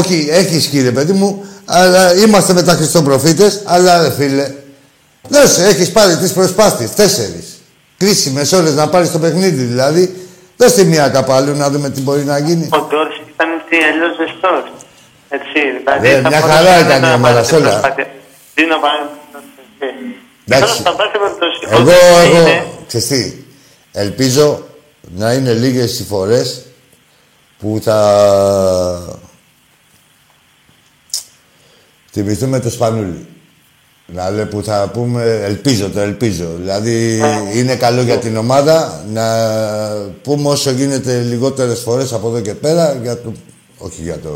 Όχι, 0.00 0.16
έχει 0.30 0.54
ισχύ, 0.56 0.80
ρε 0.82 0.90
παιδί 0.90 1.12
μου, 1.12 1.44
αλλά 1.64 2.14
είμαστε 2.16 2.52
μετά 2.52 2.72
Χριστοπροφήτες, 2.72 3.60
αλλά 3.64 4.02
ρε 4.02 4.10
φίλε. 4.18 4.46
Δώσε, 5.28 5.64
έχεις 5.66 5.90
πάρει 5.90 6.16
τις 6.16 6.32
προσπάθειες, 6.32 6.90
τέσσερις. 6.94 7.46
Κρίσιμε 8.04 8.48
όλες 8.52 8.74
να 8.74 8.88
πάρεις 8.88 9.10
το 9.12 9.18
παιχνίδι 9.18 9.62
δηλαδή. 9.64 10.28
Δώστε 10.56 10.82
μία 10.84 11.08
καπάλου 11.08 11.56
να 11.56 11.70
δούμε 11.70 11.90
τι 11.90 12.00
μπορεί 12.00 12.24
να 12.24 12.38
γίνει. 12.38 12.68
Ο 12.72 12.78
Ντόρση 12.78 13.22
ήταν 13.34 13.48
τι 13.68 13.76
αλλιώς 13.76 14.16
ζεστός. 14.16 14.72
Έτσι, 15.28 15.60
δηλαδή... 15.78 16.08
Ε, 16.08 16.20
θα 16.20 16.28
μια 16.28 16.40
μπορούσε 16.40 16.56
χαρά 16.56 16.70
να 16.80 16.86
ήταν 16.86 16.98
η 16.98 17.00
να 17.00 17.14
ομάδα 17.14 17.34
πάρει 17.34 17.46
σε 17.46 17.54
όλα. 17.54 17.68
προσπάθεια. 17.70 18.06
Τι 18.54 18.64
να 18.66 18.78
πάρει... 18.78 18.98
Εντάξει. 20.46 20.62
Τώρα, 20.62 20.66
στα 20.74 20.94
πάση 20.94 21.10
περιπτώσει, 21.10 21.58
Εγώ, 21.70 21.82
όταν 21.82 22.24
εγώ, 22.24 22.40
είναι- 22.40 22.66
ξέρεις 22.86 23.06
τι, 23.06 23.44
ελπίζω 23.92 24.62
να 25.16 25.32
είναι 25.32 25.52
λίγες 25.52 25.98
οι 26.00 26.04
φορές 26.04 26.64
που 27.58 27.80
θα 27.82 27.98
θυμηθούμε 32.12 32.60
το 32.60 32.70
Σπανούλι. 32.70 33.26
Να 34.06 34.30
λέω 34.30 34.46
που 34.46 34.62
θα 34.64 34.90
πούμε, 34.92 35.40
ελπίζω, 35.44 35.88
το 35.90 36.00
ελπίζω. 36.00 36.44
Δηλαδή 36.56 37.20
είναι 37.54 37.76
καλό 37.76 38.02
για 38.02 38.16
την 38.18 38.36
ομάδα 38.36 39.04
να 39.12 39.24
πούμε 40.22 40.48
όσο 40.48 40.70
γίνεται 40.70 41.18
λιγότερες 41.20 41.80
φορές 41.80 42.12
από 42.12 42.28
εδώ 42.28 42.40
και 42.40 42.54
πέρα, 42.54 42.98
για 43.02 43.16
το, 43.16 43.32
όχι 43.78 44.02
για 44.02 44.18
το, 44.18 44.30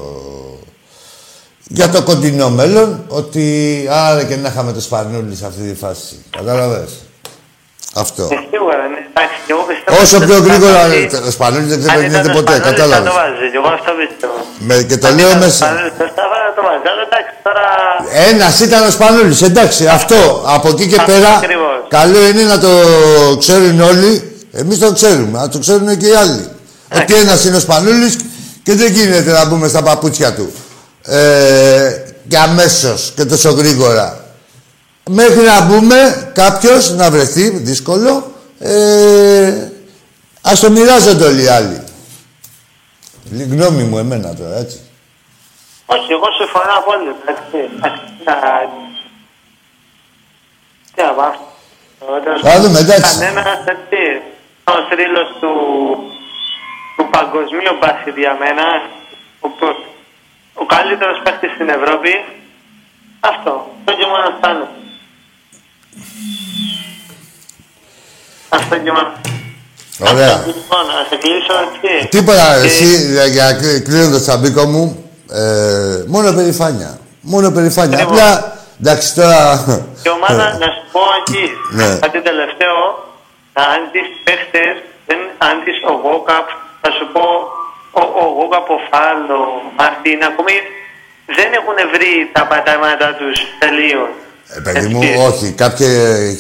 για 1.69 1.89
το 1.89 2.03
κοντινό 2.03 2.51
μέλλον, 2.51 3.05
ότι 3.09 3.45
άρα 3.91 4.25
και 4.25 4.37
να 4.37 4.49
είχαμε 4.49 4.73
το 4.73 4.81
Σπανούλης 4.81 5.39
σε 5.39 5.47
αυτή 5.47 5.63
τη 5.71 5.75
φάση. 5.75 6.25
Κατάλαβες; 6.37 6.91
Αυτό. 7.95 8.23
Ε, 8.23 8.27
Σίγουρα, 8.51 8.77
ναι. 8.93 9.01
Εντάξει, 9.13 9.37
και 9.47 9.53
εγώ 9.53 9.63
πιστεύω 9.71 10.03
Όσο 10.03 10.17
ότι 10.17 10.27
πιο 10.27 10.37
το 10.37 10.43
γρήγορα 10.49 10.79
Σπανούλη- 10.81 11.11
το 11.27 11.31
Σπανούλης 11.37 11.69
δεν 11.69 11.79
αν 11.79 11.85
ξεπερνιέται 11.85 12.21
ήταν 12.25 12.31
ο 12.31 12.39
ποτέ, 12.39 12.55
Σπανούλης, 12.57 12.79
κατάλαβες. 12.79 13.07
Θα 13.07 13.11
το 13.11 13.17
βάζει, 13.21 13.47
και 13.53 13.59
εγώ 13.63 13.71
αυτό 13.79 13.91
πιστεύω. 14.03 14.39
Με, 14.67 14.75
και 14.89 14.97
το 15.03 15.07
Αν 15.09 15.15
λέω 15.19 15.27
ήταν 15.29 15.41
ο 15.41 15.45
μέσα. 15.45 15.65
Σπανούλης, 15.67 15.93
θα 15.99 16.05
θα 16.45 16.51
το 16.57 16.63
βάζει. 16.67 16.85
Αλλά 16.93 17.03
εντάξει, 17.09 17.28
τώρα... 17.43 17.67
Ένας 18.31 18.61
ήταν 18.61 18.87
ο 18.87 18.91
Σπανούλης, 18.91 19.43
εντάξει. 19.43 19.87
Αυτό 19.87 20.43
από 20.47 20.69
εκεί 20.69 20.87
και 20.87 20.97
Αυτό 20.99 21.13
πέρα. 21.13 21.29
ακριβώς. 21.37 21.87
Καλό 21.89 22.27
είναι 22.27 22.43
να 22.43 22.59
το 22.59 22.69
ξέρουν 23.39 23.81
όλοι. 23.81 24.37
Εμείς 24.53 24.79
το 24.79 24.93
ξέρουμε, 24.93 25.39
να 25.39 25.49
το 25.49 25.59
ξέρουν 25.59 25.97
και 25.97 26.07
οι 26.07 26.15
άλλοι. 26.15 26.49
Ότι 26.97 27.15
ένας 27.15 27.45
είναι 27.45 27.57
ο 27.57 27.61
Σπανούλης 27.61 28.17
και 28.63 28.75
δεν 28.75 28.93
γίνεται 28.93 29.33
να 29.33 29.45
μπούμε 29.45 29.69
στα 29.69 29.83
παπούτσια 29.83 30.35
του. 30.35 30.53
Ε, 31.03 32.03
και 32.29 32.39
αμέσως 32.39 33.13
και 33.17 33.25
τόσο 33.25 33.51
γρήγορα. 33.51 34.25
Μέχρι 35.11 35.41
να 35.41 35.61
μπούμε 35.61 36.31
κάποιος 36.35 36.91
να 36.91 37.11
βρεθεί, 37.11 37.49
δύσκολο, 37.49 38.33
ε, 38.59 39.53
ας 40.41 40.61
το 40.61 40.71
μοιράζονται 40.71 41.25
όλοι 41.25 41.43
οι 41.43 41.47
άλλοι. 41.47 41.81
Η 43.39 43.43
γνώμη 43.43 43.83
μου, 43.83 43.99
εμένα 43.99 44.35
τώρα, 44.35 44.57
έτσι. 44.59 44.77
Όχι, 45.95 46.13
εγώ 46.17 46.29
συμφωνώ 46.39 46.73
απόλυτα. 46.81 47.15
εντάξει. 47.23 47.59
Α, 47.85 48.69
Τι 50.95 51.03
να 51.03 51.13
πάω. 51.19 51.35
Θα 52.43 52.61
δούμε, 52.61 52.79
εντάξει. 52.79 53.19
Κανένας 53.19 53.61
έτσι, 53.75 54.03
ο 54.65 54.75
θρύλος 54.91 55.29
του, 55.41 55.53
του 56.97 57.05
παγκοσμίου 57.11 57.75
μπάσκετ 57.81 58.17
για 58.19 58.35
μένα, 58.43 58.65
ο, 59.41 59.49
προ- 59.49 59.85
ο 60.55 60.65
καλύτερος 60.67 61.21
παίκτης 61.25 61.53
στην 61.55 61.69
Ευρώπη, 61.69 62.13
αυτό, 63.21 63.53
αυτό 63.79 63.93
και 63.99 64.07
μόνο 64.13 64.29
φτάνω. 64.39 64.67
Αυτό 68.49 68.77
και 68.79 68.93
μόνο. 68.93 69.13
Ωραία. 70.13 70.35
Αυτό, 70.35 70.47
Λοιπόν, 70.47 70.87
να 70.87 71.07
σε 71.09 71.17
κλείσω 71.17 71.55
έτσι. 71.67 72.09
Τίποτα, 72.09 72.59
Και- 72.61 72.67
εσύ, 72.67 73.13
για- 73.13 73.27
για 73.27 73.53
κλείνοντας 73.85 74.23
τσαμπίκο 74.23 74.65
μου, 74.65 75.08
ε, 75.33 76.05
μόνο 76.07 76.33
περηφάνεια. 76.33 76.99
Μόνο 77.21 77.51
περηφάνεια. 77.51 77.99
Ακριβώς. 77.99 78.19
Απλά, 78.21 78.57
εντάξει 78.81 79.15
τώρα. 79.15 79.41
Και 80.03 80.11
ομάδα, 80.19 80.45
να 80.63 80.67
σου 80.75 80.83
πω 80.93 81.01
εκεί, 81.21 81.45
Ναι. 81.79 81.89
κάτι 82.05 82.19
τελευταίο, 82.29 82.79
αν 83.73 83.79
δεις 83.93 84.09
παίχτες, 84.27 84.75
δεν, 85.09 85.19
αν 85.49 85.55
δεις 85.65 85.79
ο 85.91 85.93
Γόκαπ, 86.05 86.47
θα 86.83 86.91
σου 86.97 87.05
πω, 87.15 87.27
ο, 88.01 88.03
ο 88.23 88.25
Γόκαπ, 88.39 88.67
ο 88.77 88.79
Φάλ, 88.89 89.19
ο 89.39 89.43
Μαρτίν, 89.79 90.21
ακόμη 90.31 90.57
δεν 91.39 91.49
έχουν 91.59 91.79
βρει 91.95 92.13
τα 92.37 92.43
πατάματα 92.51 93.07
τους 93.19 93.37
τελείως. 93.63 94.11
Ε, 94.57 94.61
παιδί 94.65 94.87
μου, 94.95 95.03
Έτσι. 95.03 95.19
όχι, 95.29 95.47
κάποια 95.63 95.89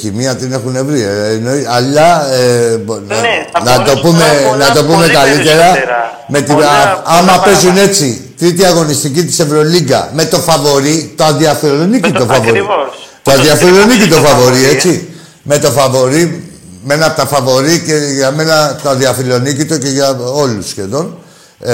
χημεία 0.01 0.37
την 0.37 0.53
έχουν 0.53 0.74
βρει. 0.87 1.01
Ε, 1.03 1.29
εννοεί, 1.37 1.66
αλλά 1.77 2.09
ε, 2.33 2.77
μπο- 2.77 3.01
να, 3.09 3.20
Ναι, 3.20 3.46
θα 3.53 3.59
να 3.62 3.72
το 3.72 3.79
μπορούσαν 3.83 4.01
πούμε, 4.03 4.24
πολλά, 4.48 4.66
να 4.68 4.74
το 4.74 4.83
πούμε 4.85 4.94
πολύ 4.96 5.12
καλύτερα. 5.12 5.57
περισσότερα. 5.62 6.18
Με 6.27 6.40
την, 6.40 6.55
Πολλά, 6.55 6.68
α- 6.68 6.87
πολλά 6.87 7.18
άμα 7.18 7.42
παίζουν 7.44 7.62
παραπάνω. 7.74 7.81
έτσι, 7.88 8.28
τρίτη 8.38 8.64
αγωνιστική 8.64 9.24
της 9.24 9.38
Ευρωλίγκα 9.38 10.11
με 10.14 10.24
το 10.24 10.38
φαβορή, 10.38 11.12
το 11.16 11.24
αντιαθερονίκη 11.24 12.01
Με 12.11 12.18
το- 12.18 12.18
το 12.18 12.33
φαβορή. 12.33 12.48
ακριβώς. 12.48 13.09
Το 13.22 13.31
Με 13.31 13.37
το 13.37 13.40
αντιαθερονίκη 13.40 14.09
το 14.09 14.14
το 14.16 14.22
φαβορή, 14.22 14.44
φαβορί, 14.44 14.64
ε. 14.64 14.68
έτσι. 14.70 15.09
Με 15.42 15.59
το 15.59 15.70
φαβορή, 15.70 16.42
με 16.85 16.94
ένα 16.94 17.07
από 17.07 17.16
τα 17.16 17.27
φαβορή 17.27 17.79
και 17.87 17.94
για 18.14 18.31
μένα 18.31 18.81
το 18.83 18.88
αδιαφιλονίκητο 18.88 19.79
και 19.79 19.88
για 19.88 20.18
όλους 20.33 20.68
σχεδόν. 20.68 21.18
Ε, 21.61 21.72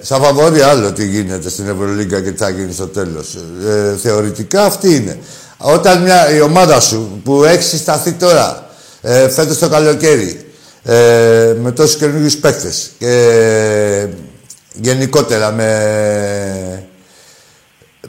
σαν 0.00 0.22
φαβορή 0.22 0.60
άλλο 0.60 0.92
τι 0.92 1.04
γίνεται 1.06 1.48
στην 1.50 1.68
Ευρωλίγκα 1.68 2.20
και 2.20 2.30
τι 2.30 2.36
θα 2.38 2.48
γίνει 2.48 2.72
στο 2.72 2.86
τέλος. 2.86 3.36
Ε, 3.68 3.96
θεωρητικά 4.02 4.64
αυτή 4.64 4.94
είναι. 4.94 5.18
Όταν 5.58 6.02
μια, 6.02 6.30
η 6.36 6.40
ομάδα 6.40 6.80
σου 6.80 7.20
που 7.24 7.44
έχει 7.44 7.62
συσταθεί 7.62 8.12
τώρα, 8.12 8.66
ε, 9.02 9.28
φέτος 9.28 9.58
το 9.58 9.68
καλοκαίρι, 9.68 10.40
ε, 10.82 10.94
με 11.62 11.72
τόσους 11.72 11.96
καινούριους 11.96 12.36
παίκτες 12.36 12.90
και 12.98 13.08
ε, 13.08 14.08
γενικότερα 14.80 15.50
με, 15.52 16.82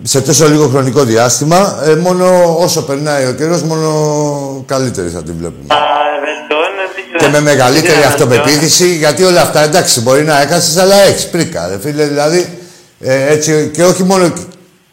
σε 0.03 0.21
τόσο 0.21 0.47
λίγο 0.49 0.67
χρονικό 0.67 1.03
διάστημα, 1.03 1.79
ε, 1.85 1.95
μόνο 1.95 2.55
όσο 2.59 2.81
περνάει 2.83 3.25
ο 3.25 3.31
καιρός, 3.33 3.61
μόνο 3.63 4.63
καλύτερη 4.67 5.09
θα 5.09 5.23
την 5.23 5.33
βλέπουμε. 5.37 5.73
Α, 5.73 5.77
βελτιώνεται 6.25 7.17
Και 7.19 7.25
με 7.25 7.31
δεν- 7.31 7.43
μεγαλύτερη 7.43 7.99
δεν 7.99 8.07
αυτοπεποίθηση, 8.07 8.95
γιατί 8.95 9.23
όλα 9.23 9.41
αυτά 9.41 9.59
εντάξει 9.63 10.01
μπορεί 10.01 10.23
να 10.23 10.41
έκασες, 10.41 10.77
αλλά 10.77 10.95
έχεις 10.95 11.27
πρίκα. 11.27 11.67
Ρε 11.67 11.79
φίλε, 11.79 12.05
δηλαδή 12.05 12.59
ε, 12.99 13.31
έτσι 13.33 13.71
και 13.73 13.83
όχι 13.83 14.03
μόνο 14.03 14.33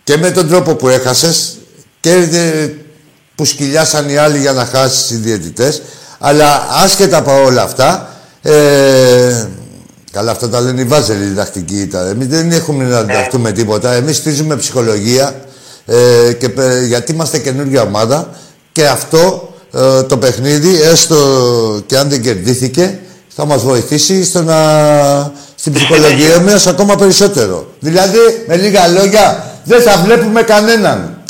και 0.04 0.16
με 0.16 0.30
τον 0.30 0.48
τρόπο 0.48 0.74
που 0.74 0.88
έχασες 0.88 1.56
και 2.00 2.12
ε, 2.12 2.68
που 3.34 3.44
σκυλιάσαν 3.44 4.08
οι 4.08 4.16
άλλοι 4.16 4.38
για 4.38 4.52
να 4.52 4.64
χάσεις 4.64 5.10
οι 5.10 5.16
διαιτητές, 5.16 5.82
αλλά 6.18 6.66
άσχετα 6.70 7.16
από 7.16 7.44
όλα 7.44 7.62
αυτά, 7.62 8.08
ε, 8.42 9.46
καλά 10.14 10.30
αυτά 10.30 10.48
τα 10.48 10.60
λένε 10.60 10.80
οι 10.80 10.84
βάζελοι 10.84 11.24
διδακτικοί 11.24 11.80
ήταν. 11.80 12.06
Εμείς 12.06 12.26
δεν 12.26 12.50
έχουμε 12.52 12.84
να 12.84 13.02
διδαχτούμε 13.02 13.52
τίποτα. 13.52 13.92
Εμείς 13.92 14.16
στηρίζουμε 14.16 14.56
ψυχολογία 14.56 15.34
ε, 15.86 16.32
και, 16.32 16.48
πε- 16.48 16.82
γιατί 16.86 17.12
είμαστε 17.12 17.38
καινούργια 17.38 17.82
ομάδα 17.82 18.28
και 18.72 18.86
αυτό 18.86 19.52
ε, 19.72 20.02
το 20.02 20.16
παιχνίδι, 20.18 20.82
έστω 20.82 21.16
και 21.86 21.98
αν 21.98 22.08
δεν 22.08 22.22
κερδίθηκε, 22.22 22.98
θα 23.28 23.44
μας 23.44 23.62
βοηθήσει 23.62 24.24
στο 24.24 24.42
να, 24.42 24.58
στην 25.54 25.72
ψυχολογία 25.72 26.40
μας 26.40 26.66
ακόμα 26.66 26.96
περισσότερο. 26.96 27.66
Δηλαδή, 27.80 28.18
με 28.46 28.56
λίγα 28.56 28.88
λόγια, 28.88 29.52
δεν 29.64 29.82
θα 29.82 29.96
βλέπουμε 30.04 30.42
κανέναν. 30.42 31.22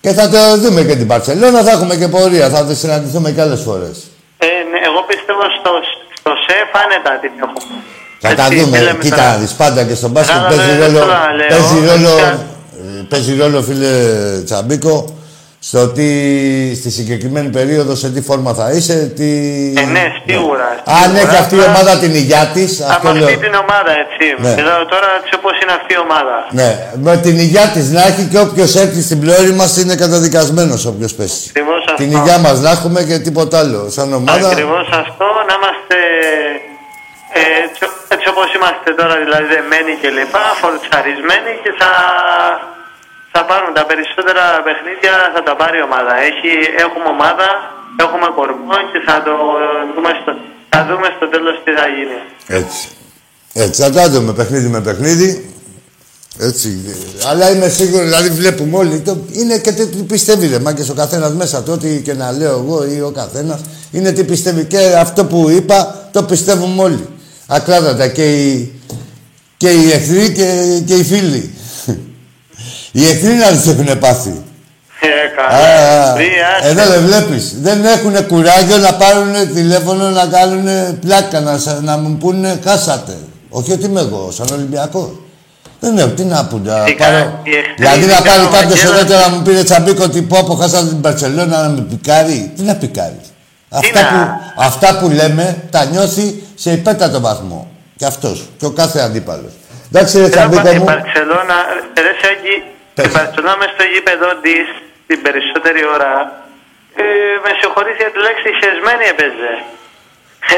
Και 0.00 0.12
θα 0.12 0.28
το 0.28 0.58
δούμε 0.58 0.82
και 0.82 0.96
την 0.96 1.06
Παρσελώνα, 1.06 1.62
θα 1.62 1.70
έχουμε 1.70 1.96
και 1.96 2.08
πορεία, 2.08 2.48
θα 2.48 2.66
το 2.66 2.74
συναντηθούμε 2.74 3.30
και 3.30 3.40
άλλες 3.40 3.60
φορές. 3.60 3.96
Ε, 4.38 4.46
ναι, 4.70 4.78
εγώ 4.88 5.00
πιστεύω 5.10 5.42
στο, 5.60 5.70
στο 6.22 6.32
ΣΕΦ 6.44 6.70
άνετα 6.82 7.10
την 7.22 7.30
έχουμε. 7.44 7.74
Θα 8.24 8.34
τα 8.34 8.44
Έτσι, 8.44 8.58
δούμε. 8.58 8.76
τι 8.78 8.84
λέμε 8.84 8.98
Κοίτα, 9.04 9.16
τώρα. 9.16 9.28
να 9.32 9.36
δεις 9.36 9.52
πάντα 9.62 9.80
και 9.88 9.94
στον 9.94 10.10
μπάσκετ 10.10 10.34
Κατάλαβε, 10.36 10.56
παίζει 10.56 10.76
δεν 10.80 10.86
ρόλο, 10.92 10.98
θέλω 10.98 11.18
να 11.26 11.32
λέω. 11.38 11.48
παίζει 11.48 11.78
ρόλο, 11.90 12.12
Αρχικά- 12.14 12.40
ε, 12.98 13.02
παίζει 13.08 13.32
ρόλο, 13.42 13.62
φίλε 13.62 13.90
Τσαμπίκο, 14.44 14.94
στο 15.68 15.88
τι, 15.88 16.08
στη 16.80 16.90
συγκεκριμένη 16.90 17.48
περίοδο, 17.58 17.94
σε 17.94 18.08
τι 18.10 18.20
φόρμα 18.28 18.52
θα 18.54 18.66
είσαι, 18.70 18.96
τι... 19.16 19.28
Ε, 19.82 19.84
ναι, 19.96 20.04
σίγουρα. 20.26 20.68
Αν 20.84 21.02
σίγουρα. 21.02 21.20
έχει 21.22 21.36
αυτή 21.42 21.54
η 21.56 21.58
Απλά- 21.58 21.70
ομάδα 21.72 21.98
την 22.02 22.14
υγειά 22.14 22.44
της, 22.54 22.70
αυτό 22.80 22.94
Από 22.96 23.08
αυτή 23.08 23.18
λέω. 23.18 23.38
την 23.46 23.54
ομάδα, 23.64 23.92
έτσι. 24.04 24.24
Ναι. 24.44 24.54
Μιλάω 24.58 24.84
τώρα 24.94 25.08
έτσι 25.20 25.32
όπως 25.38 25.54
είναι 25.62 25.72
αυτή 25.80 25.92
η 25.98 26.00
ομάδα. 26.06 26.36
Ναι, 26.60 26.70
με 27.06 27.16
την 27.24 27.34
υγειά 27.44 27.66
της 27.74 27.84
να 27.96 28.02
έχει 28.10 28.24
και 28.32 28.38
όποιος 28.46 28.70
έρθει 28.82 29.00
στην 29.02 29.18
πλώρη 29.20 29.52
μας 29.60 29.76
είναι 29.80 29.94
καταδικασμένος 30.04 30.80
όποιος 30.92 31.12
πέσει. 31.14 31.46
Ακριβώς 31.48 31.80
αυτό. 31.88 31.94
Την 32.02 32.10
υγειά 32.16 32.38
μας 32.38 32.56
να 32.60 32.70
έχουμε 32.70 33.00
και 33.08 33.18
τίποτα 33.18 33.58
άλλο. 33.58 33.80
Σαν 33.96 34.12
ομάδα. 34.12 34.48
Ακριβώς 34.48 34.86
αυτό, 35.02 35.26
να 35.48 35.54
είμαστε 35.58 35.96
ε, 37.40 37.40
έτσι, 37.64 37.82
έτσι 38.14 38.26
όπως 38.32 38.48
είμαστε 38.56 38.88
τώρα, 39.00 39.14
δηλαδή 39.24 39.46
δεμένοι 39.56 39.92
και 40.00 40.08
λοιπά, 40.18 40.44
φορτσαρισμένοι 40.60 41.50
και 41.62 41.72
θα, 41.80 41.90
θα 43.32 43.40
πάρουν 43.48 43.72
τα 43.78 43.84
περισσότερα 43.90 44.44
παιχνίδια, 44.66 45.14
θα 45.34 45.42
τα 45.48 45.54
πάρει 45.60 45.76
η 45.82 45.84
ομάδα. 45.88 46.12
Έχει, 46.30 46.50
έχουμε 46.84 47.08
ομάδα, 47.16 47.48
έχουμε 48.04 48.26
κορμό 48.38 48.78
και 48.90 49.00
θα 49.06 49.16
το 49.26 49.34
δούμε 49.94 50.10
στο, 50.20 50.30
θα 50.72 50.80
δούμε 50.88 51.06
στο 51.16 51.26
τέλος 51.32 51.54
τι 51.64 51.70
θα 51.78 51.86
γίνει. 51.94 52.18
Έτσι. 52.60 52.82
Έτσι, 53.64 53.78
θα 53.82 53.90
τα 53.96 54.04
δούμε 54.12 54.32
παιχνίδι 54.38 54.68
με 54.76 54.80
παιχνίδι. 54.80 55.30
Έτσι. 56.38 56.68
Αλλά 57.30 57.50
είμαι 57.50 57.68
σίγουρος, 57.68 58.04
δηλαδή 58.04 58.28
βλέπουμε 58.28 58.76
όλοι. 58.76 59.00
Το, 59.00 59.16
είναι 59.32 59.58
και 59.58 59.72
τι 59.72 59.86
τι 59.86 60.02
πιστεύει, 60.02 60.46
ρε 60.46 60.58
Μάγκες, 60.58 60.88
ο 60.88 60.94
καθένας 60.94 61.32
μέσα 61.32 61.62
του, 61.62 61.72
ό,τι 61.72 62.00
και 62.00 62.14
να 62.14 62.32
λέω 62.32 62.52
εγώ 62.58 62.84
ή 62.84 63.00
ο 63.00 63.10
καθένας, 63.10 63.60
είναι 63.90 64.12
τι 64.12 64.24
πιστεύει. 64.24 64.64
Και 64.64 64.94
αυτό 64.98 65.24
που 65.24 65.50
είπα, 65.50 66.08
το 66.12 66.22
πιστεύουμε 66.22 66.82
όλοι. 66.82 67.08
Ακράδαντα 67.46 68.08
και 68.08 68.32
οι, 68.32 68.80
και 69.56 69.70
οι 69.70 69.92
εχθροί 69.92 70.32
και, 70.32 70.80
και 70.86 70.94
οι 70.94 71.04
φίλοι. 71.04 71.54
Οι 72.92 73.04
εχθροί 73.08 73.32
να 73.34 73.48
τους 73.48 73.66
έχουν 73.66 73.98
πάθει. 73.98 74.42
Ε, 75.00 75.06
Α, 75.06 75.48
καλά. 75.50 76.14
Βρει, 76.14 76.28
άσε. 76.58 76.68
Εδώ 76.70 76.86
δεν 76.92 77.00
βλέπεις. 77.02 77.60
Δεν 77.60 77.84
έχουν 77.84 78.26
κουράγιο 78.26 78.76
να 78.76 78.94
πάρουν 78.94 79.32
τηλέφωνο 79.54 80.08
να 80.10 80.26
κάνουν 80.26 80.98
πλάκα, 81.00 81.40
να, 81.40 81.58
σα- 81.58 81.80
να 81.80 81.96
μου 81.96 82.16
πούνε 82.16 82.60
χάσατε. 82.64 83.16
Όχι 83.48 83.72
ότι 83.72 83.84
είμαι 83.84 84.00
εγώ, 84.00 84.30
σαν 84.32 84.46
Ολυμπιακός. 84.52 85.10
Δεν 85.80 85.98
έχω, 85.98 86.08
τι 86.08 86.24
να 86.24 86.44
πούνε. 86.46 86.70
να 86.70 86.84
Τι 86.84 86.92
πάρω- 86.92 87.16
κα- 87.16 87.40
οι 87.42 87.50
εχθροί 87.56 87.74
Δηλαδή 87.76 88.00
να 88.06 88.06
τι 88.06 88.22
πάρει 88.22 88.28
κάνουν, 88.28 88.50
κάποιος 88.52 88.78
Βαγγέλα. 88.82 88.98
εδώ 89.00 89.06
τώρα 89.14 89.28
να 89.28 89.34
μου 89.36 89.42
πήρε 89.42 89.62
τσαμπίκο 89.62 90.02
ότι 90.02 90.22
πω 90.22 90.38
από 90.38 90.54
χάσατε 90.54 90.86
την 90.86 91.00
Παρσελόνα 91.00 91.62
να 91.62 91.68
με 91.68 91.80
πικάρει. 91.80 92.52
Τι 92.56 92.62
να 92.62 92.74
πικάρεις. 92.74 93.26
Αυτά 93.70 94.00
να- 94.02 94.08
που, 94.08 94.16
αυτά 94.56 94.98
που 94.98 95.08
λέμε 95.10 95.56
τα 95.70 95.84
νιώθει 95.84 96.42
σε 96.54 96.70
υπέτατο 96.72 97.20
βαθμό. 97.20 97.70
Και 97.96 98.04
αυτός. 98.04 98.48
Και 98.58 98.64
ο 98.66 98.70
κάθε 98.70 99.00
αντίπαλος. 99.00 99.52
Εντάξει 99.92 100.18
ρε 100.18 100.28
Θέλω 100.28 100.34
να 100.34 100.40
τσαμπίκο 100.40 100.62
πάω- 100.62 100.74
Η 100.74 100.78
μου. 100.78 100.84
Μπαρτσελώνα, 100.84 101.54
ρε 101.94 102.12
Σέγγι, 102.22 102.56
Η 103.06 103.08
Μπαρσελόνα 103.12 103.56
μες 103.60 103.70
στο 103.76 103.84
γήπεδο 103.92 104.28
της 104.44 104.66
την 105.08 105.18
περισσότερη 105.26 105.82
ώρα 105.96 106.12
ε, 107.02 107.04
με 107.44 107.50
συγχωρείς 107.60 107.96
για 108.02 108.10
τη 108.12 108.18
λέξη 108.26 108.48
χεσμένη 108.60 109.04
έπαιζε. 109.12 109.52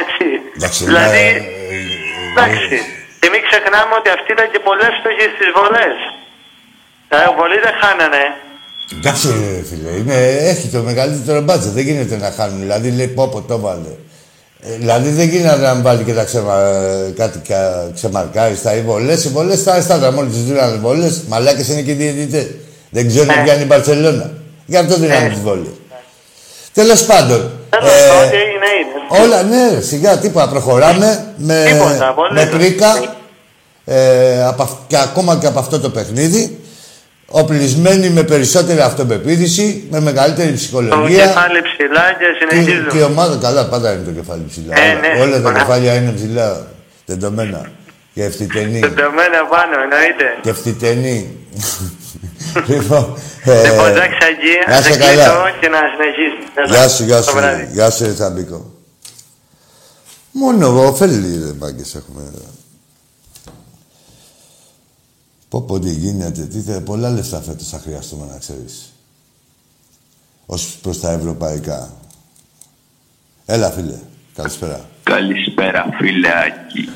Έτσι. 0.01 0.27
Εντάξει, 0.57 0.81
δηλαδή, 0.89 1.25
ναι, 1.27 1.45
ε, 1.75 2.29
εντάξει. 2.31 2.77
Και 3.21 3.29
μην 3.33 3.43
ξεχνάμε 3.49 3.93
ότι 4.01 4.09
αυτοί 4.17 4.31
ήταν 4.37 4.47
και 4.53 4.61
πολλές 4.69 4.93
φτωχοί 4.99 5.27
στις 5.37 5.49
βολές. 5.57 5.97
Ε, 7.15 7.17
πολλοί 7.41 7.59
δεν 7.67 7.75
χάνανε. 7.83 8.25
Εντάξει, 8.99 9.27
ρε 9.41 9.63
φίλε, 9.69 9.91
είναι, 10.01 10.17
έχει 10.53 10.67
το 10.75 10.81
μεγαλύτερος 10.89 11.43
μπάτζετ. 11.45 11.73
Δεν 11.79 11.85
γίνεται 11.89 12.17
να 12.25 12.31
χάνουν. 12.37 12.59
Δηλαδή, 12.65 12.89
λέει 12.99 13.11
πω, 13.17 13.25
πω 13.33 13.41
το 13.51 13.59
βάλε. 13.65 13.95
Ε, 14.67 14.77
δηλαδή, 14.79 15.09
δεν 15.11 15.29
γίνεται 15.29 15.57
να 15.57 15.75
βάλει 15.75 16.03
και 16.03 16.13
τα 16.15 16.25
ξεμα, 16.25 16.55
κάτι 17.17 17.39
κα, 17.49 17.91
ξεμαρκάρεις 17.95 18.59
στα 18.59 18.71
βολέ. 18.87 19.13
Οι 19.13 19.29
βολέ 19.33 19.57
στα 19.57 19.77
αισθάντα. 19.77 20.11
Μόλι 20.13 20.29
του 20.29 20.43
δίνανε 20.47 20.77
βολέ, 20.77 21.07
μαλάκες 21.29 21.69
είναι 21.69 21.81
και 21.81 21.91
οι 21.91 21.95
διαιτητές. 21.95 22.47
Δεν 22.91 23.09
ξέρουν 23.09 23.29
Ε. 23.29 23.43
ποια 23.45 23.55
είναι 23.55 23.63
η 23.63 23.67
Μπαρσελόνα. 23.69 24.31
Γι' 24.67 24.77
αυτό 24.77 24.95
δίνανε 24.95 25.27
Ε. 25.27 25.29
τις 25.29 25.41
βολές. 25.41 25.67
Τέλος 26.73 27.05
πάντων. 27.05 27.51
Τέλος, 27.71 27.91
ε, 27.91 28.27
ό,τι 28.27 28.37
έγινε 28.37 28.67
είναι. 28.81 29.23
όλα, 29.25 29.43
ναι, 29.43 29.81
σιγά, 29.81 30.19
τίποτα. 30.19 30.49
Προχωράμε 30.49 31.25
με, 31.37 31.65
Τίποτα, 31.71 32.13
πολύ 32.15 32.33
με 32.33 32.41
σωστά. 32.41 32.57
πρίκα. 32.57 33.15
Ε, 33.85 34.45
από, 34.47 34.63
αυ- 34.63 34.79
και 34.87 34.97
ακόμα 34.99 35.37
και 35.41 35.47
από 35.47 35.59
αυτό 35.59 35.81
το 35.81 35.91
παιχνίδι. 35.91 36.59
Οπλισμένοι 37.29 38.11
με 38.11 38.23
περισσότερη 38.23 38.81
αυτοπεποίθηση, 38.81 39.87
με 39.91 40.01
μεγαλύτερη 40.01 40.49
Το 40.51 40.55
ψυχολογία. 40.57 41.27
κεφάλι 41.27 41.59
ψηλά 41.63 42.05
και 42.19 42.25
Και, 42.49 42.57
και 42.57 42.61
η 42.61 42.65
συνεχίζουμε. 42.65 43.03
ομάδα 43.03 43.37
καλά, 43.37 43.67
πάντα 43.69 43.93
είναι 43.93 44.03
το 44.05 44.11
κεφάλι 44.11 44.45
ψηλά. 44.49 44.75
Ε, 44.79 44.91
όλα, 44.91 45.01
ναι, 45.01 45.21
όλα 45.21 45.31
τα 45.31 45.35
συμφωνώ. 45.37 45.59
κεφάλια 45.59 45.95
είναι 45.95 46.11
ψηλά. 46.13 46.67
Τεντωμένα. 47.05 47.71
Και 48.15 48.25
ευθυτενή. 48.25 48.81
Τεντωμένα 48.81 49.39
πάνω, 49.51 49.75
εννοείται. 49.83 50.25
και 50.43 50.51
ευθυτενή. 50.51 51.37
λοιπόν. 52.71 53.17
ε, 53.45 53.63
Λοιπόν, 53.69 53.89
εντάξει, 53.89 54.19
Αγγί, 54.29 54.55
να 54.69 54.75
ας 54.77 54.85
σε 54.85 54.91
κλείσω 54.91 55.15
καλά. 55.15 55.51
και 55.61 55.69
να 55.69 55.79
συνεχίσεις. 55.93 56.71
Γεια 56.77 56.89
σου, 56.89 57.05
γεια 57.05 57.17
Το 57.17 57.23
σου. 57.23 57.37
βράδυ. 57.37 57.69
Γεια 57.73 57.91
σου, 57.91 58.05
ρε 58.05 58.13
Τσαμπίκο. 58.13 58.73
Μόνο 60.31 60.87
ωφέλη, 60.87 61.43
ρε 61.47 61.53
μάγκες, 61.61 61.95
έχουμε. 61.95 62.31
Πω 65.55 65.63
πω 65.63 65.79
τι 65.79 65.91
γίνεται, 65.91 66.43
τι 66.43 66.61
θε, 66.61 66.81
πολλά 66.81 67.11
λεφτά 67.11 67.41
φέτος 67.41 67.69
θα 67.69 67.79
χρειαστούμε 67.79 68.27
να 68.33 68.39
ξέρεις. 68.39 68.93
Ως 70.47 70.79
προς 70.83 71.01
τα 71.01 71.11
ευρωπαϊκά. 71.11 71.93
Έλα, 73.47 73.71
φίλε. 73.71 73.99
Καλησπέρα. 74.35 74.89
Καλησπέρα 75.03 75.87
φιλάκι. 75.99 76.89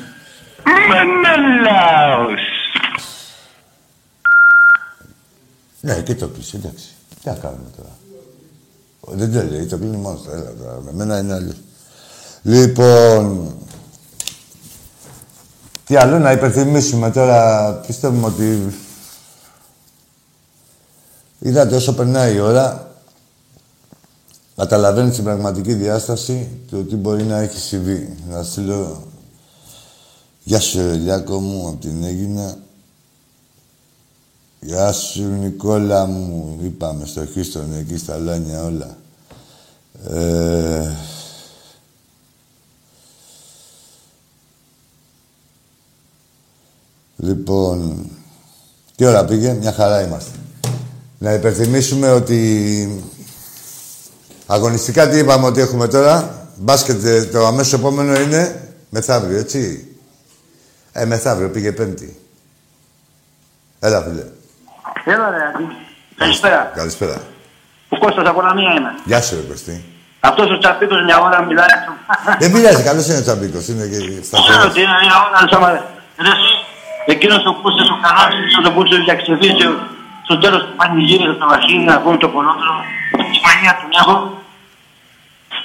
Μενέλαος. 0.89 2.41
Ναι, 5.81 6.01
και 6.01 6.15
το 6.15 6.27
κλείσει, 6.27 6.55
εντάξει. 6.55 6.87
Τι 7.09 7.29
να 7.29 7.33
κάνουμε 7.33 7.69
τώρα. 7.77 7.97
Ο, 8.99 9.11
Δεν 9.11 9.33
το 9.33 9.43
λέει, 9.43 9.65
το 9.65 9.77
κλείνει 9.77 9.97
μόνος 9.97 10.21
του. 10.21 10.29
Έλα 10.29 10.53
τώρα, 10.59 10.81
με 10.81 10.93
μένα 10.93 11.19
είναι 11.19 11.33
αλλιώς. 11.33 11.57
Λοιπόν, 12.41 13.55
τι 15.89 15.95
άλλο 15.95 16.19
να 16.19 16.31
υπενθυμίσουμε 16.31 17.11
τώρα, 17.11 17.71
πιστεύουμε 17.73 18.25
ότι 18.25 18.73
είδατε 21.39 21.75
όσο 21.75 21.93
περνάει 21.93 22.35
η 22.35 22.39
ώρα, 22.39 22.91
καταλαβαίνεις 24.55 25.15
την 25.15 25.23
πραγματική 25.23 25.73
διάσταση 25.73 26.49
του 26.69 26.85
τι 26.85 26.95
μπορεί 26.95 27.23
να 27.23 27.37
έχει 27.37 27.57
συμβεί. 27.57 28.17
Να 28.29 28.43
στείλω 28.43 29.03
Γεια 30.43 30.59
σου, 30.59 30.77
ρε 30.77 30.93
Λιάκο 30.93 31.39
μου, 31.39 31.67
από 31.67 31.77
την 31.77 32.03
Έγινα. 32.03 32.57
Γεια 34.59 34.91
σου, 34.91 35.23
Νικόλα 35.23 36.05
μου. 36.05 36.59
Είπαμε 36.63 37.05
στο 37.05 37.25
Χίστον, 37.25 37.73
εκεί 37.79 37.97
στα 37.97 38.17
Λάνια 38.17 38.63
όλα. 38.63 38.97
Ε... 40.09 40.91
Λοιπόν, 47.21 48.09
τι 48.95 49.05
ώρα 49.05 49.25
πήγε, 49.25 49.53
μια 49.53 49.73
χαρά 49.73 50.01
είμαστε. 50.01 50.37
Να 51.17 51.33
υπενθυμίσουμε 51.33 52.11
ότι 52.11 53.03
αγωνιστικά 54.45 55.09
τι 55.09 55.17
είπαμε 55.17 55.45
ότι 55.45 55.61
έχουμε 55.61 55.87
τώρα. 55.87 56.47
Μπάσκετ 56.55 57.05
ε, 57.05 57.23
το 57.23 57.45
αμέσως 57.45 57.73
επόμενο 57.73 58.19
είναι 58.19 58.69
μεθαύριο, 58.89 59.37
έτσι. 59.37 59.87
Ε, 60.91 61.05
μεθαύριο 61.05 61.49
πήγε 61.49 61.71
πέμπτη. 61.71 62.19
Έλα, 63.79 64.01
φίλε. 64.01 64.23
Έλα 65.05 65.29
ρε, 65.29 65.37
Αντί. 65.37 65.63
Καλησπέρα. 66.15 66.71
Καλησπέρα. 66.75 67.21
Ο 67.89 67.97
Κώστας 67.97 68.27
από 68.27 68.41
Λαμία 68.41 68.73
είμαι. 68.77 68.89
Γεια 69.05 69.21
σου, 69.21 69.35
ρε 69.35 69.41
Κωστή. 69.41 69.83
Αυτός 70.19 70.51
ο 70.51 70.57
Τσαπίκος 70.57 71.03
μια 71.05 71.19
ώρα 71.19 71.43
μιλάει. 71.45 71.67
Δεν 72.39 72.51
πειράζει, 72.51 72.83
καλός 72.83 73.07
είναι 73.07 73.17
ο 73.17 73.21
Τσαμπίκος. 73.21 73.67
Είναι 73.67 73.85
και 73.85 73.97
στα 74.23 74.37
Ξέρω 74.37 74.53
χέρια. 74.53 74.69
ότι 74.69 74.79
είναι 74.81 74.97
μια 75.05 75.15
ώρα, 75.25 75.37
σαν 75.51 75.61
Ρε 76.25 76.31
εσύ, 76.35 76.51
εκείνος 77.05 77.41
ο 77.51 77.53
Πούσες 77.61 77.89
ο 77.95 77.97
Καράσης, 78.03 78.51
ο 78.67 78.71
Πούσες 78.75 79.01
για 79.07 79.15
ξεφύσει 79.21 79.65
στο 80.25 80.37
τέλος 80.43 80.61
του 80.65 80.73
πανηγύριου 80.79 81.33
στο 81.37 81.45
Βασίλη 81.53 81.83
να 81.91 81.95
πούμε 82.01 82.17
το 82.17 82.27
πονότερο. 82.33 82.73
Τη 83.31 83.37
μανία 83.45 83.73
του 83.79 83.87
έχω. 84.01 84.15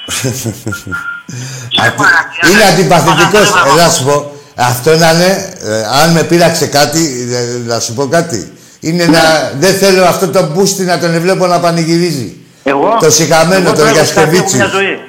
Αυτή- 1.85 2.51
Είναι 2.51 2.63
αντιπαθητικός. 2.71 3.49
Ε, 3.49 3.81
να 3.83 3.89
σου 3.89 4.03
πω. 4.03 4.31
Αυτό 4.55 4.95
να 4.97 5.11
είναι, 5.11 5.53
ε, 5.61 5.83
αν 6.03 6.11
με 6.11 6.23
πείραξε 6.23 6.67
κάτι, 6.67 7.27
ε, 7.31 7.67
να 7.67 7.79
σου 7.79 7.93
πω 7.93 8.07
κάτι. 8.07 8.53
Είναι 8.79 9.05
να, 9.05 9.51
δεν 9.57 9.73
θέλω 9.75 10.03
αυτό 10.05 10.27
το 10.29 10.43
μπούστι 10.43 10.83
να 10.83 10.99
τον 10.99 11.19
βλέπω 11.21 11.47
να 11.47 11.59
πανηγυρίζει. 11.59 12.35
Εγώ, 12.63 12.97
Το 12.99 13.09
συχαμένο, 13.11 13.61
εγώ 13.61 13.65
τον 13.65 13.75
τρέχω 13.75 13.93
Γιασκεβίτσι. 13.93 14.47
στα 14.47 14.57
μια 14.57 14.67
ζωή. 14.67 14.99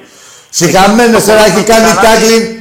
Συχαμένος 0.51 1.25
τώρα 1.25 1.45
έχει 1.45 1.63
κάνει 1.63 1.85
τάκλιν. 2.03 2.56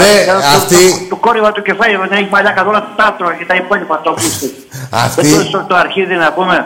Ρε, 0.00 0.12
Το- 0.26 0.32
το- 0.32 0.46
αυτή, 0.58 0.82
Το 1.12 1.16
κόρυβα 1.24 1.50
του 1.56 1.62
κεφάλι 1.68 1.94
δεν 2.02 2.18
έχει 2.18 2.28
μαλλιά 2.36 2.50
καθόλου 2.58 2.78
τα 2.98 3.04
άτρωα 3.10 3.32
και 3.38 3.44
τα 3.50 3.54
υπόλοιπα 3.62 4.00
το 4.04 4.10
πούστη. 4.18 4.48
Αυτή- 4.90 5.22
Δεν 5.26 5.50
το- 5.54 5.64
το 5.68 5.74
αρχίδι 5.84 6.14
να 6.24 6.28
πούμε. 6.36 6.56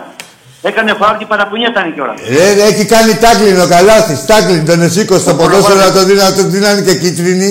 Έκανε 0.69 0.93
φάουλ 1.01 1.17
και 1.21 1.27
παραπονιέταν 1.33 1.95
κιόλας. 1.95 2.19
ρε, 2.35 2.47
έχει 2.71 2.85
κάνει 2.95 3.13
τάκλιν 3.25 3.61
ο 3.61 3.67
Καλάθης. 3.75 4.25
Τάκλιν 4.31 4.67
τον 4.67 4.83
εσήκω 4.83 5.19
στο 5.19 5.35
ποδόσφαιρο 5.35 5.79
να 5.87 5.93
τον 5.93 6.05
δίνανε, 6.07 6.37
τον 6.37 6.51
δίνανε 6.51 6.81
και 6.87 6.95
κίτρινη 7.03 7.51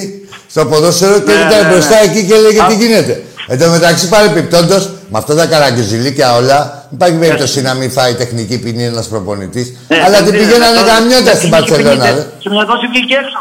στο 0.54 0.66
ποδόσφαιρο 0.66 1.20
και 1.20 1.32
Ναι, 1.32 1.40
ήταν 1.48 1.62
ναι, 1.68 1.70
μπροστά 1.72 1.96
ναι. 2.00 2.06
εκεί 2.08 2.26
και 2.28 2.34
έλεγε 2.34 2.62
Α- 2.62 2.66
τι 2.66 2.76
γίνεται. 2.76 3.24
Εν 3.48 3.60
τω 3.60 3.70
μεταξύ 3.70 4.10
παρεπιπτόντως, 4.10 4.84
με 5.12 5.18
αυτά 5.18 5.36
τα 5.36 5.46
καραγκιουζιλίκια 5.46 6.36
όλα, 6.36 6.88
υπάρχει 6.94 7.16
περίπτωση 7.16 7.62
να 7.62 7.74
μην 7.74 7.92
φάει 7.92 8.14
τεχνική 8.14 8.58
ποινή 8.60 8.84
ένας 8.86 9.08
προπονητής. 9.08 9.74
Ναι, 9.88 9.98
αλλά 10.06 10.10
δεν 10.22 10.26
την 10.26 10.34
είναι, 10.34 10.44
πηγαίνανε 10.44 10.78
αυτό- 10.80 10.92
γαμιώντα 10.92 11.34
στην 11.36 11.36
Εκείνη 11.36 11.52
Παρσελόνα. 11.52 12.04
πήγε- 12.04 12.16
Ρε, 12.16 12.26
Στο 12.40 12.50
μυαλό 12.50 12.74
σου 12.82 12.88
βγήκε 12.94 13.14
έξω. 13.24 13.40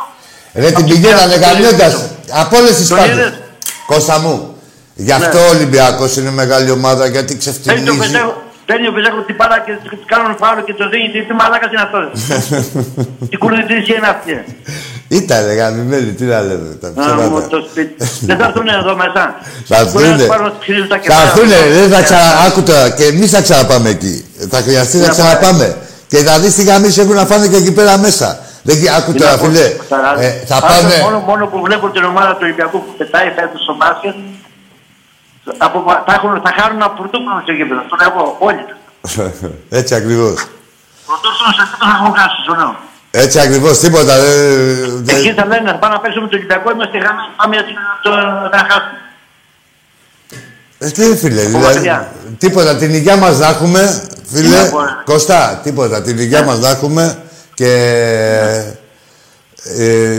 Ρε 0.55 0.67
την 0.67 0.77
Από 0.77 0.85
πηγαίνανε 0.89 1.33
την 1.33 1.43
γαμιώντα 1.43 1.85
πίσω. 1.85 2.01
από 2.43 2.57
όλες 2.57 2.75
τις 2.77 2.89
Τον 2.89 2.99
πάντες. 2.99 3.13
είδες; 3.15 3.33
Κώστα 3.87 4.19
μου. 4.19 4.55
Γι' 4.95 5.13
αυτό 5.13 5.39
Ναι. 5.39 5.45
ο 5.45 5.49
Ολυμπιακός 5.49 6.17
είναι 6.17 6.31
μεγάλη 6.31 6.71
ομάδα 6.71 7.07
γιατί 7.07 7.35
Παίρνει 7.35 7.45
το 7.45 7.61
ξεφτιλίζει. 7.61 7.99
Πεζέκο- 7.99 8.43
Παίρνει 8.69 8.87
ο 8.91 8.93
Πεζέκο 8.97 9.19
την 9.29 9.35
μπάλα 9.39 9.57
και 9.67 9.73
του 9.91 9.99
κάνουν 10.13 10.33
φάουλ 10.43 10.59
και 10.69 10.75
το 10.81 10.85
δίνει. 10.93 11.09
Τι- 11.13 11.25
Τι 11.29 11.35
μαλάκα 11.41 11.67
είναι 11.73 11.85
αυτό. 11.89 11.99
Τι 13.31 13.37
κουρδιτήσια 13.43 13.95
είναι 13.99 14.11
αυτή. 14.17 14.33
Ήταν 15.21 15.43
γαμημένη, 15.59 16.11
τι 16.19 16.25
να 16.33 16.41
λέμε. 16.49 16.69
Τα 16.83 16.89
Να 16.95 17.03
μου 17.15 17.17
ψέματα. 17.19 17.49
το 17.55 17.59
σπίτι. 17.71 17.95
Δεν 18.29 18.37
θα 18.41 18.45
έρθουν 18.51 18.69
εδώ 18.81 18.93
μέσα. 19.03 19.23
Θα 19.71 19.79
Μπορεί 19.93 20.05
να 20.05 20.11
έρθουνε. 20.11 20.17
τους 20.19 20.27
πάρουν 20.33 20.45
να 20.49 20.53
τους 20.55 20.61
ξυνήσουν 20.65 20.89
τα 20.89 20.97
Θα 20.97 21.01
κεφάλια. 21.03 21.25
έρθουνε, 21.31 21.59
δεν 21.79 21.89
θα 21.95 22.01
ξανα... 22.07 22.29
Άκου 22.47 22.61
τώρα, 22.69 22.85
και 22.99 23.05
εμείς 23.13 23.31
θα 23.35 23.41
ξαναπάμε 23.47 23.89
εκεί. 23.97 24.15
Θα 24.53 24.59
χρειαστεί 24.67 24.97
να 24.97 25.07
Να 25.07 25.13
ξαναπάμε. 25.17 25.67
Και 26.11 26.17
θα 26.27 26.35
δεις 26.41 26.53
τι 26.55 26.63
γαμίσεις 26.71 26.99
έχουν 27.03 27.15
να 27.15 27.25
φάνε 27.31 27.47
και 27.53 27.57
εκεί 27.63 27.73
πέρα 27.79 27.99
μέσα. 28.07 28.29
Δεν... 28.67 28.77
γι- 28.77 28.91
Άκου 28.99 29.13
Τι 29.13 29.19
τώρα, 29.19 29.31
να 29.31 29.39
πω, 29.39 29.45
φίλε. 29.45 29.67
Χαρά. 29.89 30.21
Ε, 30.21 30.29
θα 30.47 30.57
Άσε, 30.57 30.67
πάνε... 30.83 30.97
Μόνο, 31.07 31.19
μόνο 31.31 31.47
που 31.47 31.59
βλέπω 31.67 31.87
την 31.91 32.05
ομάδα 32.05 32.31
του 32.33 32.43
Ολυμπιακού 32.47 32.79
που 32.85 32.93
πετάει 32.99 33.29
φέτος 33.37 33.61
στο 33.67 33.75
μπάσκετ, 33.79 34.15
από, 35.67 35.79
θα, 36.07 36.13
έχουν, 36.19 36.31
θα 36.45 36.51
χάρουν 36.59 36.77
ένα 36.81 36.91
πρωτόκολλο 36.91 37.41
στο 37.43 37.53
γήπεδο. 37.59 37.81
Το 37.91 37.97
λέω 38.01 38.11
εγώ, 38.15 38.25
όλοι. 38.49 38.65
Έτσι 39.79 39.93
ακριβώς. 40.01 40.37
Πρωτόκολλο 41.09 41.51
σε 41.57 41.63
αυτό 41.67 41.77
θα 41.91 41.95
έχουν 41.99 42.13
χάσει, 42.19 42.39
σου 42.47 42.55
λέω. 42.61 42.73
Έτσι 43.23 43.39
ακριβώς, 43.47 43.79
τίποτα. 43.79 44.15
δεν- 44.25 45.05
δεν- 45.07 45.17
Εκεί 45.17 45.31
θα 45.39 45.45
λένε, 45.53 45.73
πάμε 45.81 45.95
να 45.95 46.01
παίξουμε 46.01 46.27
το 46.29 46.37
Ολυμπιακό, 46.37 46.67
είμαστε 46.75 46.97
γραμμένοι, 47.03 47.29
πάμε 47.41 47.55
έτσι 47.61 47.73
να 47.79 47.85
το 48.05 48.11
να 48.57 48.61
χάσουμε. 48.71 48.99
Ε, 50.79 50.91
τι 50.91 51.17
φίλε, 51.17 51.43
δηλαδή, 51.43 51.75
μακριά. 51.77 52.13
τίποτα, 52.39 52.77
την 52.77 52.95
υγεία 52.95 53.17
μας 53.17 53.39
να 53.39 53.47
έχουμε, 53.49 53.81
φίλε, 54.33 54.63
να 54.63 54.71
πω, 54.71 54.81
ρε. 54.81 54.91
Κωστά, 55.05 55.61
τίποτα, 55.63 56.03
την 56.03 56.19
υγεία 56.19 56.43
μας 56.43 56.59
να 56.59 56.69
έχουμε 56.69 57.19
και 57.55 57.73
ε, 59.79 60.17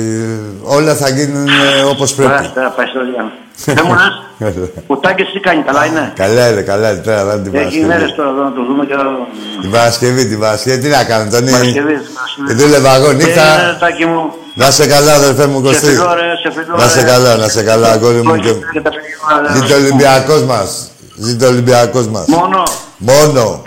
όλα 0.64 0.96
θα 0.96 1.10
γίνουν 1.10 1.48
ε, 1.48 1.84
όπως 1.90 2.14
πρέπει. 2.14 2.32
Ωραία, 2.32 2.52
τώρα 2.54 2.70
πάει 2.70 2.86
στο 2.88 3.00
Διάννα. 3.04 3.32
Δεν 3.66 3.86
μου 3.88 3.94
λες, 3.94 4.70
ο 4.88 4.98
Τάγκες 4.98 5.28
τι 5.34 5.40
κάνει, 5.40 5.62
καλά 5.64 5.86
είναι; 5.86 6.12
Καλά 6.16 6.50
είναι, 6.50 6.62
καλά 6.62 6.92
είναι, 6.92 7.02
τώρα 7.02 7.26
δεν 7.26 7.44
την 7.44 7.46
Έχει 7.56 7.58
Παρασκευή. 7.58 7.86
μέρες 7.86 8.14
τώρα 8.16 8.30
εδώ 8.30 8.44
να 8.44 8.54
το 8.54 8.64
δούμε 8.66 8.86
και 8.86 8.96
να... 8.96 9.04
Την 9.62 9.72
Παρασκευή, 9.72 10.26
την 10.28 10.40
Παρασκευή, 10.40 10.78
τι 10.82 10.88
να 10.88 11.04
κάνω, 11.04 11.30
τον 11.32 11.46
Παρασκευή, 11.46 11.94
Ε, 11.94 12.00
Παρασκευή. 12.16 12.54
Δούλευα 12.64 12.96
εγώ 12.96 13.10
Ε, 13.10 13.14
νύχτα. 13.14 13.78
Τάκη 13.80 14.06
μου, 14.06 14.34
Να 14.54 14.72
σε 14.72 14.88
καλά, 14.88 15.14
αδερφέ 15.14 15.46
μου 15.48 15.58
σε 15.58 15.64
Κωστή. 15.64 15.86
φιλώ 15.86 16.14
ρε, 16.14 16.36
σε 16.44 16.52
φιλώ 16.60 16.76
Να 16.78 16.88
σε 16.88 17.00
ρε. 17.02 17.06
καλά, 17.08 17.36
να 17.36 17.48
σε 17.48 17.64
καλά, 17.64 17.92
αγόρι 17.92 18.22
μου. 18.24 18.36
Και... 18.36 18.52
Και 18.74 18.82
τα 18.82 18.90
παιδιά, 18.90 19.54
ρε. 19.54 19.54
Ζήτω 19.56 19.74
ο 19.74 19.78
Ολυμπιακός 19.78 20.44
μας. 20.44 20.92
Ζήτω 21.16 21.46
ο 21.46 21.50
Ολυμπιακός 21.50 22.08
μας. 22.08 22.26
Μόνο. 22.28 22.64
Μόνο. 22.98 23.62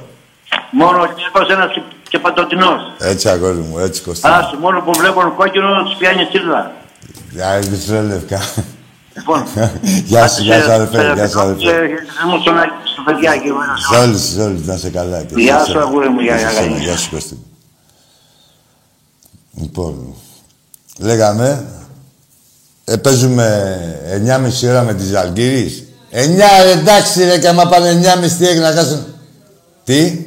Μόνο 0.70 0.96
ο 0.98 1.00
Ολυμπιακός 1.00 1.48
ένας 1.56 1.70
και, 2.08 2.16
και 2.16 2.18
παντοτινός. 2.18 2.80
Έτσι, 2.98 3.28
αγόρι 3.28 3.58
μου, 3.58 3.78
έτσι 3.78 4.02
κοστίζει. 4.02 4.34
Άσε, 4.34 4.56
μόνο 4.60 4.80
που 4.80 4.92
βλέπουν 4.92 5.34
κόκκινο 5.36 5.82
τους 5.84 5.96
πιάνει 5.98 6.26
τσίρλα. 6.26 6.72
Για 7.30 7.48
επιστρέλευκα. 7.50 8.40
Λοιπόν, 9.16 9.46
Γεια 10.10 10.28
σου, 10.28 10.42
γεια 10.42 10.62
σου, 10.62 10.72
αδερφέ, 10.72 11.12
γεια 11.14 11.28
σου, 11.28 11.40
αδερφέ. 11.40 11.72
Μου 12.26 12.40
στον 12.40 12.54
στο 12.92 13.02
παιδιά 13.04 13.36
και 13.36 13.48
εγώ. 13.48 13.58
Σε 13.90 13.96
όλους, 14.02 14.22
σε 14.22 14.40
όλους, 14.40 14.66
να 14.66 14.74
είσαι 14.74 14.90
καλά. 14.90 15.22
και 15.22 15.34
Γεια 15.36 15.58
σε 15.58 15.64
σου, 15.64 15.70
σένα. 15.70 15.82
αγόρι 15.84 16.08
μου, 16.08 16.20
γεια, 16.20 16.34
Και 16.34 16.38
σε 16.40 16.50
γεια, 16.50 16.60
σένα, 16.60 16.76
γεια. 16.76 16.84
Γεια 16.84 16.96
σου, 16.96 17.10
Κώστη. 17.10 17.34
μου. 17.34 17.44
Λοιπόν, 19.60 20.14
λέγαμε, 20.98 21.64
ε, 22.84 22.96
παίζουμε 22.96 23.76
9.30 24.62 24.68
ώρα 24.68 24.82
με 24.82 24.94
τις 24.94 25.14
Αλγύρης. 25.14 25.84
9, 26.10 26.62
ρε, 26.64 26.70
εντάξει 26.70 27.24
ρε, 27.24 27.38
και 27.38 27.48
άμα 27.48 27.66
πάνε 27.66 27.90
9.30 27.92 28.36
τι 28.38 28.46
έγινε 28.48 28.68
να 28.68 28.74
κάσουν. 28.74 29.06
Τι; 29.84 30.26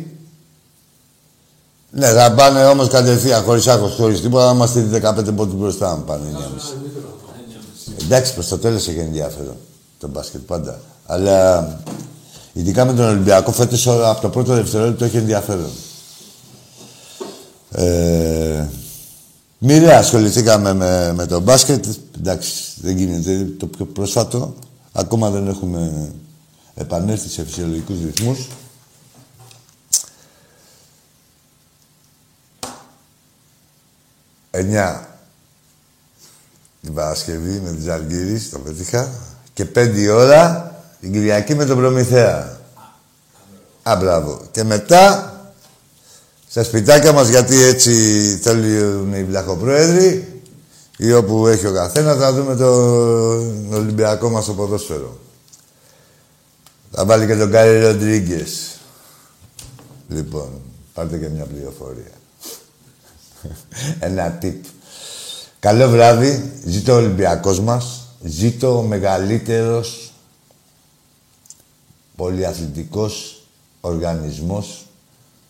Ναι, 1.92 2.08
θα 2.08 2.34
πάνε 2.34 2.66
όμως 2.66 2.88
κατευθείαν, 2.88 3.44
χωρίς 3.44 3.68
άγχος, 3.68 3.94
χωρίς 3.96 4.22
τίποτα, 4.22 4.46
να 4.46 4.52
είμαστε 4.52 4.82
15 4.92 5.32
πόντους 5.36 5.56
μπροστά, 5.60 5.92
αν 5.92 6.06
πάνε 6.06 6.24
9.30. 6.34 8.04
Εντάξει, 8.04 8.34
προς 8.34 8.48
το 8.48 8.58
τέλος 8.58 8.88
έχει 8.88 9.00
ενδιαφέρον 9.00 9.56
το 10.00 10.08
μπάσκετ 10.08 10.42
πάντα. 10.42 10.80
Αλλά 11.06 11.68
ειδικά 12.54 12.86
με 12.86 12.94
τον 12.94 13.06
Ολυμπιακό 13.06 13.52
φέτος 13.52 13.86
όλα- 13.86 14.10
από 14.10 14.22
το 14.22 14.30
πρώτο 14.30 14.54
δευτερόλεπτο 14.54 15.06
έχει 15.06 15.18
ενδιαφέρον. 15.18 15.70
Ε, 17.72 18.66
μοιραία 19.58 19.98
ασχοληθήκαμε 20.00 20.74
με, 20.74 21.14
με 21.16 21.26
το 21.26 21.40
μπάσκετ. 21.40 21.86
Εντάξει, 22.18 22.52
δεν 22.82 22.98
γίνεται. 22.98 23.48
Το 23.60 23.66
πιο 23.66 23.86
πρόσφατο. 23.86 24.54
Ακόμα 24.92 25.30
δεν 25.30 25.48
έχουμε 25.48 26.12
επανέλθει 26.76 27.30
σε 27.30 27.44
φυσιολογικούς 27.44 27.96
ρυθμούς. 28.06 28.48
Εννιά 34.52 35.12
την 36.82 36.94
Παρασκευή 36.94 37.60
με 37.64 37.72
τις 37.72 37.88
Αλγύρης, 37.88 38.50
το 38.50 38.60
πετύχα. 38.60 39.10
Και 39.54 39.66
πέντε 39.66 40.00
η 40.00 40.08
ώρα 40.08 40.76
την 41.00 41.12
Κυριακή 41.12 41.56
με 41.56 41.66
τον 41.66 41.78
Προμηθέα. 41.78 42.60
Α, 43.84 43.96
μπράβο. 44.00 44.42
Και 44.52 44.64
μετά 44.64 45.36
στα 46.50 46.64
σπιτάκια 46.64 47.12
μας, 47.12 47.28
γιατί 47.28 47.62
έτσι 47.62 47.94
θέλουν 48.42 49.14
οι 49.14 49.24
βλαχοπρόεδροι 49.24 50.42
ή 50.98 51.14
όπου 51.14 51.48
έχει 51.48 51.68
ο 51.68 51.74
καθένας, 51.74 52.18
να 52.18 52.32
δούμε 52.32 52.56
τον 52.56 53.74
Ολυμπιακό 53.74 54.30
μας 54.30 54.44
στο 54.44 54.54
ποδόσφαιρο. 54.54 55.20
Θα 56.92 57.06
βάλει 57.06 57.26
και 57.26 57.36
τον 57.36 57.52
Γκάρι 57.52 57.80
Ροντρίγκες. 57.80 58.80
Λοιπόν, 60.10 60.50
πάρτε 60.94 61.18
και 61.18 61.28
μια 61.28 61.46
πληροφορία. 61.46 62.21
Ένα 64.00 64.38
tip. 64.42 64.56
Καλό 65.60 65.90
βράδυ. 65.90 66.52
Ζήτω 66.66 66.94
ο 66.94 66.96
Ολυμπιακός 66.96 67.60
μας. 67.60 68.08
Ζήτω 68.24 68.78
ο 68.78 68.82
μεγαλύτερος 68.82 70.12
πολυαθλητικός 72.16 73.44
οργανισμός 73.82 74.86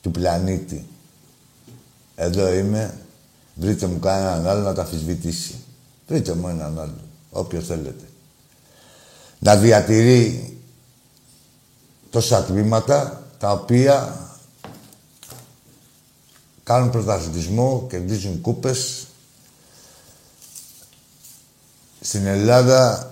του 0.01 0.11
πλανήτη. 0.11 0.85
Εδώ 2.15 2.53
είμαι. 2.53 2.97
Βρείτε 3.55 3.87
μου 3.87 3.99
κανέναν 3.99 4.47
άλλο 4.47 4.61
να 4.61 4.73
τα 4.73 4.81
αφισβητήσει. 4.81 5.55
Βρείτε 6.07 6.33
μου 6.33 6.47
έναν 6.47 6.79
άλλο. 6.79 6.99
Όποιο 7.31 7.61
θέλετε. 7.61 8.05
Να 9.39 9.55
διατηρεί 9.55 10.57
τόσα 12.09 12.43
τμήματα 12.43 13.23
τα 13.39 13.51
οποία 13.51 14.15
κάνουν 16.63 16.89
πρωταθλητισμό, 16.89 17.87
κερδίζουν 17.89 18.41
κούπες. 18.41 19.05
Στην 22.01 22.25
Ελλάδα 22.25 23.11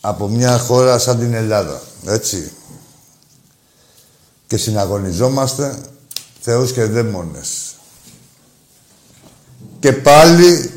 από 0.00 0.28
μια 0.28 0.58
χώρα 0.58 0.98
σαν 0.98 1.18
την 1.18 1.34
Ελλάδα. 1.34 1.80
Έτσι. 2.06 2.52
Και 4.46 4.56
συναγωνιζόμαστε 4.56 5.78
θεούς 6.40 6.72
και 6.72 6.84
δαίμονες. 6.84 7.74
Και 9.78 9.92
πάλι 9.92 10.70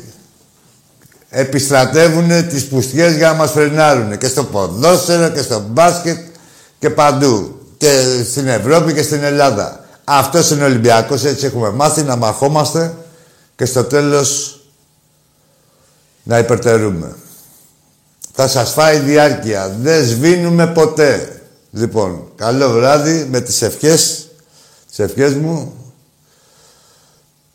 επιστρατεύουν 1.28 2.48
τις 2.48 2.66
πουστιές 2.66 3.16
για 3.16 3.28
να 3.28 3.34
μας 3.34 3.50
φρενάρουν. 3.50 4.18
Και 4.18 4.28
στο 4.28 4.44
ποδόσφαιρο 4.44 5.28
και 5.28 5.42
στο 5.42 5.60
μπάσκετ 5.60 6.18
και 6.78 6.90
παντού. 6.90 7.60
Και 7.76 8.22
στην 8.30 8.48
Ευρώπη 8.48 8.94
και 8.94 9.02
στην 9.02 9.22
Ελλάδα. 9.22 9.79
Αυτός 10.12 10.50
είναι 10.50 10.62
ο 10.62 10.66
Ολυμπιακός, 10.66 11.24
έτσι 11.24 11.46
έχουμε 11.46 11.70
μάθει 11.70 12.02
να 12.02 12.16
μαχόμαστε 12.16 12.94
και 13.56 13.64
στο 13.64 13.84
τέλος 13.84 14.60
να 16.22 16.38
υπερτερούμε. 16.38 17.14
Θα 18.32 18.48
σας 18.48 18.72
φάει 18.72 18.98
διάρκεια. 18.98 19.76
Δεν 19.80 20.04
σβήνουμε 20.04 20.66
ποτέ. 20.66 21.42
Λοιπόν, 21.70 22.28
καλό 22.36 22.70
βράδυ 22.70 23.26
με 23.30 23.40
τις 23.40 23.62
ευχές, 23.62 24.28
τις 24.88 24.98
ευχές 24.98 25.34
μου 25.34 25.74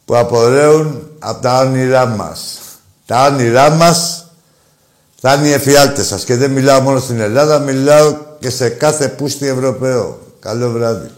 που 0.05 0.17
απορρέουν 0.17 1.09
από 1.19 1.41
τα 1.41 1.59
όνειρά 1.59 2.05
μας. 2.05 2.59
Τα 3.05 3.25
όνειρά 3.25 3.69
μας 3.69 4.25
θα 5.21 5.33
είναι 5.33 5.47
οι 5.47 5.51
εφιάλτες 5.51 6.07
σας. 6.07 6.23
Και 6.23 6.35
δεν 6.35 6.51
μιλάω 6.51 6.81
μόνο 6.81 6.99
στην 6.99 7.19
Ελλάδα, 7.19 7.59
μιλάω 7.59 8.15
και 8.39 8.49
σε 8.49 8.69
κάθε 8.69 9.07
πούστη 9.07 9.47
Ευρωπαίο. 9.47 10.19
Καλό 10.39 10.69
βράδυ. 10.69 11.09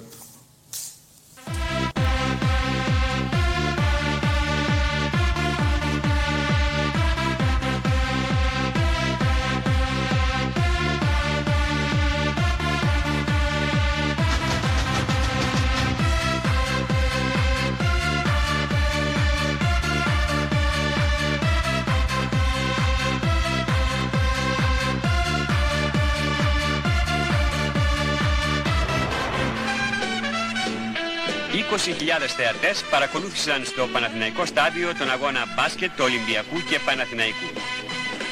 Παρακολούθησαν 33.17 33.65
στο 33.65 33.87
Παναθηναϊκό 33.93 34.45
στάδιο 34.45 34.87
τον 34.99 35.09
αγώνα 35.15 35.41
μπάσκετ 35.55 35.91
του 35.95 36.05
Ολυμπιακού 36.09 36.57
και 36.69 36.77
Παναθηναϊκού. 36.87 37.49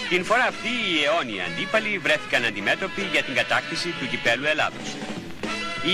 Την 0.09 0.21
φορά 0.29 0.45
αυτή 0.53 0.71
οι 0.87 0.95
αιώνιοι 1.03 1.41
αντίπαλοι 1.47 1.91
βρέθηκαν 2.05 2.41
αντιμέτωποι 2.45 3.03
για 3.13 3.23
την 3.23 3.33
κατάκτηση 3.39 3.89
του 3.99 4.05
κυπέλου 4.11 4.45
Ελλάδος. 4.53 4.87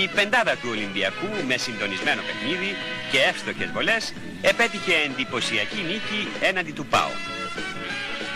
πεντάδα 0.16 0.54
του 0.60 0.68
Ολυμπιακού 0.76 1.30
με 1.48 1.56
συντονισμένο 1.64 2.20
παιχνίδι 2.26 2.70
και 3.10 3.18
εύστοχες 3.30 3.70
βολές 3.74 4.04
επέτυχε 4.50 4.94
εντυπωσιακή 5.06 5.80
νίκη 5.90 6.20
έναντι 6.48 6.72
του 6.78 6.86
ΠΑΟ. 6.92 7.14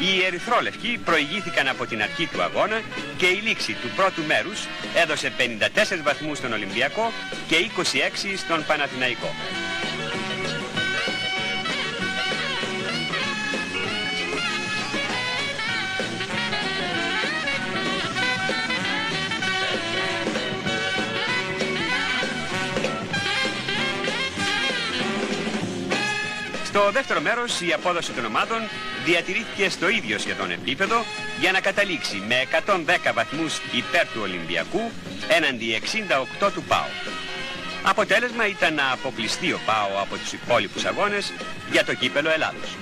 Οι 0.05 0.11
ερυθρόλευκοι 0.29 0.91
προηγήθηκαν 1.09 1.67
από 1.75 1.83
την 1.91 1.99
αρχή 2.07 2.27
του 2.33 2.43
αγώνα 2.49 2.79
και 3.21 3.29
η 3.37 3.39
λήξη 3.47 3.73
του 3.83 3.91
πρώτου 3.99 4.23
μέρους 4.31 4.61
έδωσε 5.03 5.29
54 5.39 6.03
βαθμούς 6.09 6.39
στον 6.39 6.53
Ολυμπιακό 6.53 7.07
και 7.49 7.57
26 7.57 8.43
στον 8.45 8.61
Παναθηναϊκό. 8.69 9.31
Στο 26.77 26.91
δεύτερο 26.91 27.21
μέρος 27.21 27.61
η 27.61 27.73
απόδοση 27.73 28.13
των 28.13 28.25
ομάδων 28.25 28.61
διατηρήθηκε 29.05 29.69
στο 29.69 29.89
ίδιο 29.89 30.19
σχεδόν 30.19 30.51
επίπεδο 30.51 31.05
για 31.41 31.53
να 31.53 31.61
καταλήξει 31.61 32.23
με 32.29 32.35
110 32.67 33.13
βαθμούς 33.15 33.61
υπέρ 33.73 34.07
του 34.07 34.21
Ολυμπιακού 34.23 34.91
έναντι 35.29 35.81
68 36.47 36.51
του 36.55 36.63
ΠΑΟ. 36.63 36.89
Αποτέλεσμα 37.83 38.47
ήταν 38.47 38.75
να 38.75 38.93
αποκλειστεί 38.93 39.53
ο 39.53 39.61
ΠΑΟ 39.67 40.01
από 40.03 40.17
τους 40.17 40.33
υπόλοιπους 40.33 40.85
αγώνες 40.85 41.33
για 41.71 41.85
το 41.85 41.95
κύπελο 41.95 42.31
Ελλάδος. 42.31 42.77